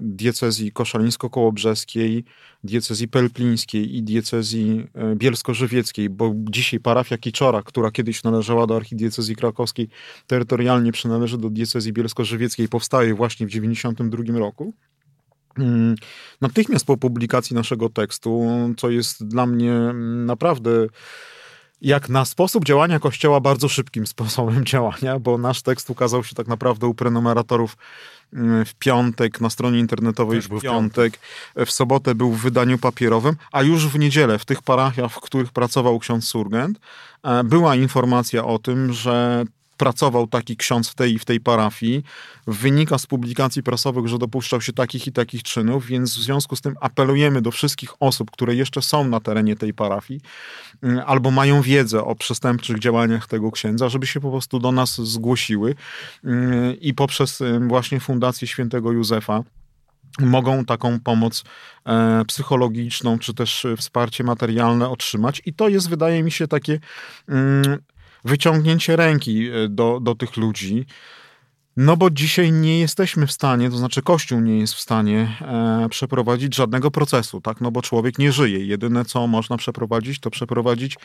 diecezji 0.00 0.72
koszalińsko-kołobrzeskiej, 0.72 2.24
diecezji 2.64 3.08
pelplińskiej 3.08 3.96
i 3.96 4.02
diecezji 4.02 4.86
e, 4.94 5.16
bielsko-żywieckiej, 5.16 6.10
bo 6.10 6.32
dzisiaj 6.36 6.80
parafia 6.80 7.18
Kiczora, 7.18 7.62
która 7.62 7.90
kiedyś 7.90 8.24
należała 8.24 8.66
do 8.66 8.76
archidiecezji 8.76 9.36
krakowskiej, 9.36 9.88
terytorialnie 10.26 10.92
przynależy 10.92 11.38
do 11.38 11.50
diecezji 11.50 11.92
bielsko-żywieckiej, 11.92 12.68
powstaje 12.68 13.14
właśnie 13.14 13.46
w 13.46 13.50
1992 13.50 14.38
roku. 14.38 14.74
Mm, 15.58 15.94
natychmiast 16.40 16.86
po 16.86 16.96
publikacji 16.96 17.56
naszego 17.56 17.88
tekstu, 17.88 18.48
co 18.76 18.90
jest 18.90 19.26
dla 19.26 19.46
mnie 19.46 19.74
naprawdę 20.26 20.86
jak 21.82 22.08
na 22.08 22.24
sposób 22.24 22.64
działania 22.64 22.98
Kościoła 22.98 23.40
bardzo 23.40 23.68
szybkim 23.68 24.06
sposobem 24.06 24.64
działania, 24.72 25.18
bo 25.18 25.38
nasz 25.38 25.62
tekst 25.62 25.90
ukazał 25.90 26.24
się 26.24 26.34
tak 26.34 26.48
naprawdę 26.48 26.86
u 26.86 26.94
prenumeratorów 26.94 27.76
mm, 28.32 28.64
w 28.64 28.74
piątek, 28.74 29.40
na 29.40 29.50
stronie 29.50 29.78
internetowej 29.78 30.42
w 30.42 30.48
piątek. 30.48 30.60
w 30.60 30.62
piątek, 30.62 31.18
w 31.66 31.70
sobotę 31.70 32.14
był 32.14 32.32
w 32.32 32.40
wydaniu 32.40 32.78
papierowym, 32.78 33.36
a 33.52 33.62
już 33.62 33.86
w 33.86 33.98
niedzielę 33.98 34.38
w 34.38 34.44
tych 34.44 34.62
parafiach, 34.62 35.12
w 35.12 35.20
których 35.20 35.52
pracował 35.52 35.98
ksiądz 35.98 36.24
Surgent, 36.24 36.80
e, 37.22 37.44
była 37.44 37.76
informacja 37.76 38.44
o 38.44 38.58
tym, 38.58 38.92
że 38.92 39.44
pracował 39.80 40.26
taki 40.26 40.56
ksiądz 40.56 40.88
w 40.88 40.94
tej 40.94 41.14
i 41.14 41.18
w 41.18 41.24
tej 41.24 41.40
parafii. 41.40 42.02
Wynika 42.46 42.98
z 42.98 43.06
publikacji 43.06 43.62
prasowych, 43.62 44.06
że 44.06 44.18
dopuszczał 44.18 44.60
się 44.60 44.72
takich 44.72 45.06
i 45.06 45.12
takich 45.12 45.42
czynów, 45.42 45.86
więc 45.86 46.16
w 46.16 46.20
związku 46.20 46.56
z 46.56 46.60
tym 46.60 46.74
apelujemy 46.80 47.42
do 47.42 47.50
wszystkich 47.50 47.90
osób, 48.00 48.30
które 48.30 48.54
jeszcze 48.54 48.82
są 48.82 49.04
na 49.04 49.20
terenie 49.20 49.56
tej 49.56 49.74
parafii 49.74 50.20
mm, 50.82 51.02
albo 51.06 51.30
mają 51.30 51.62
wiedzę 51.62 52.04
o 52.04 52.14
przestępczych 52.14 52.78
działaniach 52.78 53.26
tego 53.26 53.50
księdza, 53.50 53.88
żeby 53.88 54.06
się 54.06 54.20
po 54.20 54.30
prostu 54.30 54.58
do 54.58 54.72
nas 54.72 55.00
zgłosiły 55.00 55.74
mm, 56.24 56.80
i 56.80 56.94
poprzez 56.94 57.42
właśnie 57.68 58.00
Fundację 58.00 58.48
Świętego 58.48 58.92
Józefa 58.92 59.42
mogą 60.18 60.64
taką 60.64 61.00
pomoc 61.00 61.44
e, 61.86 62.24
psychologiczną, 62.24 63.18
czy 63.18 63.34
też 63.34 63.66
wsparcie 63.76 64.24
materialne 64.24 64.88
otrzymać. 64.88 65.42
I 65.46 65.54
to 65.54 65.68
jest, 65.68 65.88
wydaje 65.88 66.22
mi 66.22 66.30
się, 66.30 66.48
takie 66.48 66.80
mm, 67.28 67.78
wyciągnięcie 68.24 68.96
ręki 68.96 69.48
e, 69.48 69.68
do, 69.68 70.00
do 70.00 70.14
tych 70.14 70.36
ludzi. 70.36 70.86
No 71.76 71.96
bo 71.96 72.10
dzisiaj 72.10 72.52
nie 72.52 72.80
jesteśmy 72.80 73.26
w 73.26 73.32
stanie, 73.32 73.70
to 73.70 73.76
znaczy 73.76 74.02
Kościół 74.02 74.40
nie 74.40 74.58
jest 74.58 74.74
w 74.74 74.80
stanie 74.80 75.36
e, 75.40 75.86
przeprowadzić 75.90 76.54
żadnego 76.54 76.90
procesu, 76.90 77.40
tak? 77.40 77.60
No 77.60 77.70
bo 77.70 77.82
człowiek 77.82 78.18
nie 78.18 78.32
żyje. 78.32 78.66
Jedyne, 78.66 79.04
co 79.04 79.26
można 79.26 79.56
przeprowadzić, 79.56 80.20
to 80.20 80.30
przeprowadzić 80.30 80.96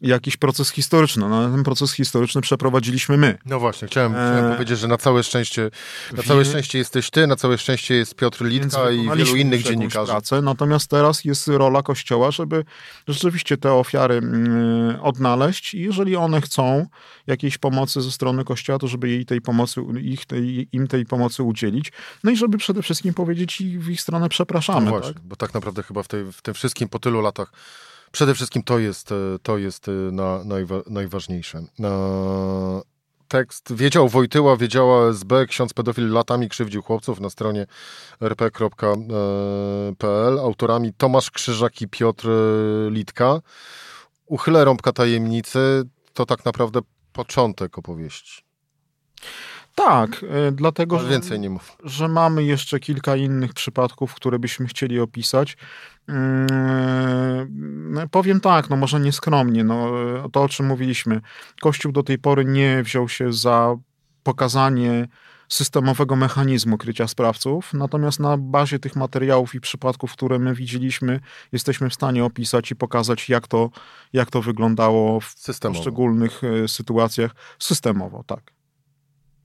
jakiś 0.00 0.36
proces 0.36 0.70
historyczny. 0.70 1.28
No, 1.28 1.50
ten 1.50 1.64
proces 1.64 1.92
historyczny 1.92 2.40
przeprowadziliśmy 2.40 3.16
my. 3.16 3.38
No 3.46 3.60
właśnie, 3.60 3.88
chciałem, 3.88 4.12
chciałem 4.12 4.46
e... 4.46 4.52
powiedzieć, 4.52 4.78
że 4.78 4.88
na 4.88 4.98
całe 4.98 5.22
szczęście 5.22 5.70
na 6.16 6.22
całe 6.22 6.44
szczęście 6.44 6.78
jesteś 6.78 7.10
ty, 7.10 7.26
na 7.26 7.36
całe 7.36 7.58
szczęście 7.58 7.94
jest 7.94 8.14
Piotr 8.14 8.44
Litka 8.44 8.90
i 8.90 9.08
wielu 9.16 9.36
innych 9.36 9.62
dziennikarzy. 9.62 10.12
Pracę, 10.12 10.42
natomiast 10.42 10.90
teraz 10.90 11.24
jest 11.24 11.48
rola 11.48 11.82
Kościoła, 11.82 12.30
żeby 12.30 12.64
rzeczywiście 13.08 13.56
te 13.56 13.72
ofiary 13.72 14.14
mm, 14.14 15.00
odnaleźć 15.00 15.74
i 15.74 15.80
jeżeli 15.80 16.16
one 16.16 16.40
chcą 16.40 16.86
jakiejś 17.26 17.58
pomocy 17.58 18.02
ze 18.02 18.10
strony 18.10 18.44
Kościoła, 18.44 18.78
to 18.78 18.88
żeby 18.88 19.08
jej 19.08 19.26
tej 19.26 19.40
pomocy, 19.40 19.80
ich 20.00 20.26
tej, 20.26 20.68
im 20.72 20.88
tej 20.88 21.06
pomocy 21.06 21.42
udzielić. 21.42 21.92
No 22.24 22.30
i 22.30 22.36
żeby 22.36 22.58
przede 22.58 22.82
wszystkim 22.82 23.14
powiedzieć 23.14 23.62
w 23.78 23.90
ich 23.90 24.00
stronę 24.00 24.28
przepraszamy. 24.28 24.84
No 24.86 24.90
właśnie, 24.90 25.14
tak? 25.14 25.22
bo 25.22 25.36
tak 25.36 25.54
naprawdę 25.54 25.82
chyba 25.82 26.02
w, 26.02 26.08
tej, 26.08 26.32
w 26.32 26.42
tym 26.42 26.54
wszystkim 26.54 26.88
po 26.88 26.98
tylu 26.98 27.20
latach 27.20 27.52
Przede 28.12 28.34
wszystkim 28.34 28.62
to 28.62 28.78
jest, 28.78 29.12
e, 29.12 29.14
to 29.42 29.58
jest 29.58 29.88
e, 29.88 29.90
na, 29.90 30.44
najwa, 30.44 30.74
najważniejsze. 30.90 31.62
Tekst 33.28 33.74
wiedział 33.74 34.08
Wojtyła, 34.08 34.56
wiedziała 34.56 35.08
SB, 35.08 35.46
ksiądz 35.46 35.74
pedofil 35.74 36.12
latami 36.12 36.48
krzywdził 36.48 36.82
chłopców 36.82 37.20
na 37.20 37.30
stronie 37.30 37.66
rp.pl. 38.20 38.68
Autorami 40.38 40.92
Tomasz 40.94 41.30
Krzyżak 41.30 41.82
i 41.82 41.88
Piotr 41.88 42.28
Litka. 42.90 43.40
Uchylę 44.26 44.64
rąbka 44.64 44.92
tajemnicy 44.92 45.82
to 46.14 46.26
tak 46.26 46.44
naprawdę 46.44 46.80
początek 47.12 47.78
opowieści. 47.78 48.42
Tak, 49.74 50.24
e, 50.30 50.52
dlatego, 50.52 50.98
że, 50.98 51.08
więcej 51.08 51.40
nie 51.40 51.50
mów. 51.50 51.76
że 51.84 52.08
mamy 52.08 52.44
jeszcze 52.44 52.80
kilka 52.80 53.16
innych 53.16 53.54
przypadków, 53.54 54.14
które 54.14 54.38
byśmy 54.38 54.66
chcieli 54.66 55.00
opisać. 55.00 55.56
Mm, 57.98 58.08
powiem 58.08 58.40
tak, 58.40 58.70
no 58.70 58.76
może 58.76 59.00
nieskromnie, 59.00 59.64
no, 59.64 59.92
to 60.32 60.42
o 60.42 60.48
czym 60.48 60.66
mówiliśmy. 60.66 61.20
Kościół 61.60 61.92
do 61.92 62.02
tej 62.02 62.18
pory 62.18 62.44
nie 62.44 62.82
wziął 62.82 63.08
się 63.08 63.32
za 63.32 63.76
pokazanie 64.22 65.08
systemowego 65.48 66.16
mechanizmu 66.16 66.78
krycia 66.78 67.08
sprawców, 67.08 67.74
natomiast 67.74 68.20
na 68.20 68.36
bazie 68.36 68.78
tych 68.78 68.96
materiałów 68.96 69.54
i 69.54 69.60
przypadków, 69.60 70.12
które 70.12 70.38
my 70.38 70.54
widzieliśmy, 70.54 71.20
jesteśmy 71.52 71.90
w 71.90 71.94
stanie 71.94 72.24
opisać 72.24 72.70
i 72.70 72.76
pokazać, 72.76 73.28
jak 73.28 73.48
to, 73.48 73.70
jak 74.12 74.30
to 74.30 74.42
wyglądało 74.42 75.20
w 75.20 75.34
systemowo. 75.36 75.78
poszczególnych 75.78 76.40
e, 76.44 76.68
sytuacjach 76.68 77.34
systemowo, 77.58 78.24
tak. 78.26 78.52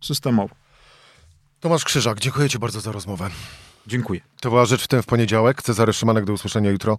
Systemowo. 0.01 0.55
Tomasz 1.59 1.83
Krzyżak, 1.83 2.19
dziękuję 2.19 2.49
Ci 2.49 2.59
bardzo 2.59 2.79
za 2.79 2.91
rozmowę. 2.91 3.29
Dziękuję. 3.87 4.21
To 4.41 4.49
była 4.49 4.65
Rzecz 4.65 4.83
w 4.83 4.87
tym 4.87 5.01
w 5.01 5.05
poniedziałek. 5.05 5.61
Cezary 5.61 5.93
Szymanek, 5.93 6.25
do 6.25 6.33
usłyszenia 6.33 6.71
jutro 6.71 6.97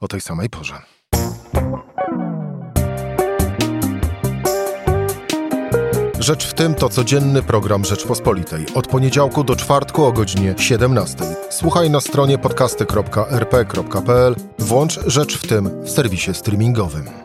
o 0.00 0.08
tej 0.08 0.20
samej 0.20 0.50
porze. 0.50 0.82
Rzecz 6.22 6.46
w 6.46 6.54
tym 6.54 6.74
to 6.74 6.88
codzienny 6.88 7.42
program 7.42 7.84
Rzeczpospolitej. 7.84 8.66
Od 8.74 8.86
poniedziałku 8.86 9.44
do 9.44 9.56
czwartku 9.56 10.04
o 10.04 10.12
godzinie 10.12 10.54
17. 10.58 11.24
Słuchaj 11.50 11.90
na 11.90 12.00
stronie 12.00 12.38
podcasty.rp.pl. 12.38 14.36
Włącz 14.58 15.00
Rzecz 15.06 15.38
w 15.38 15.46
tym 15.46 15.84
w 15.84 15.90
serwisie 15.90 16.34
streamingowym. 16.34 17.21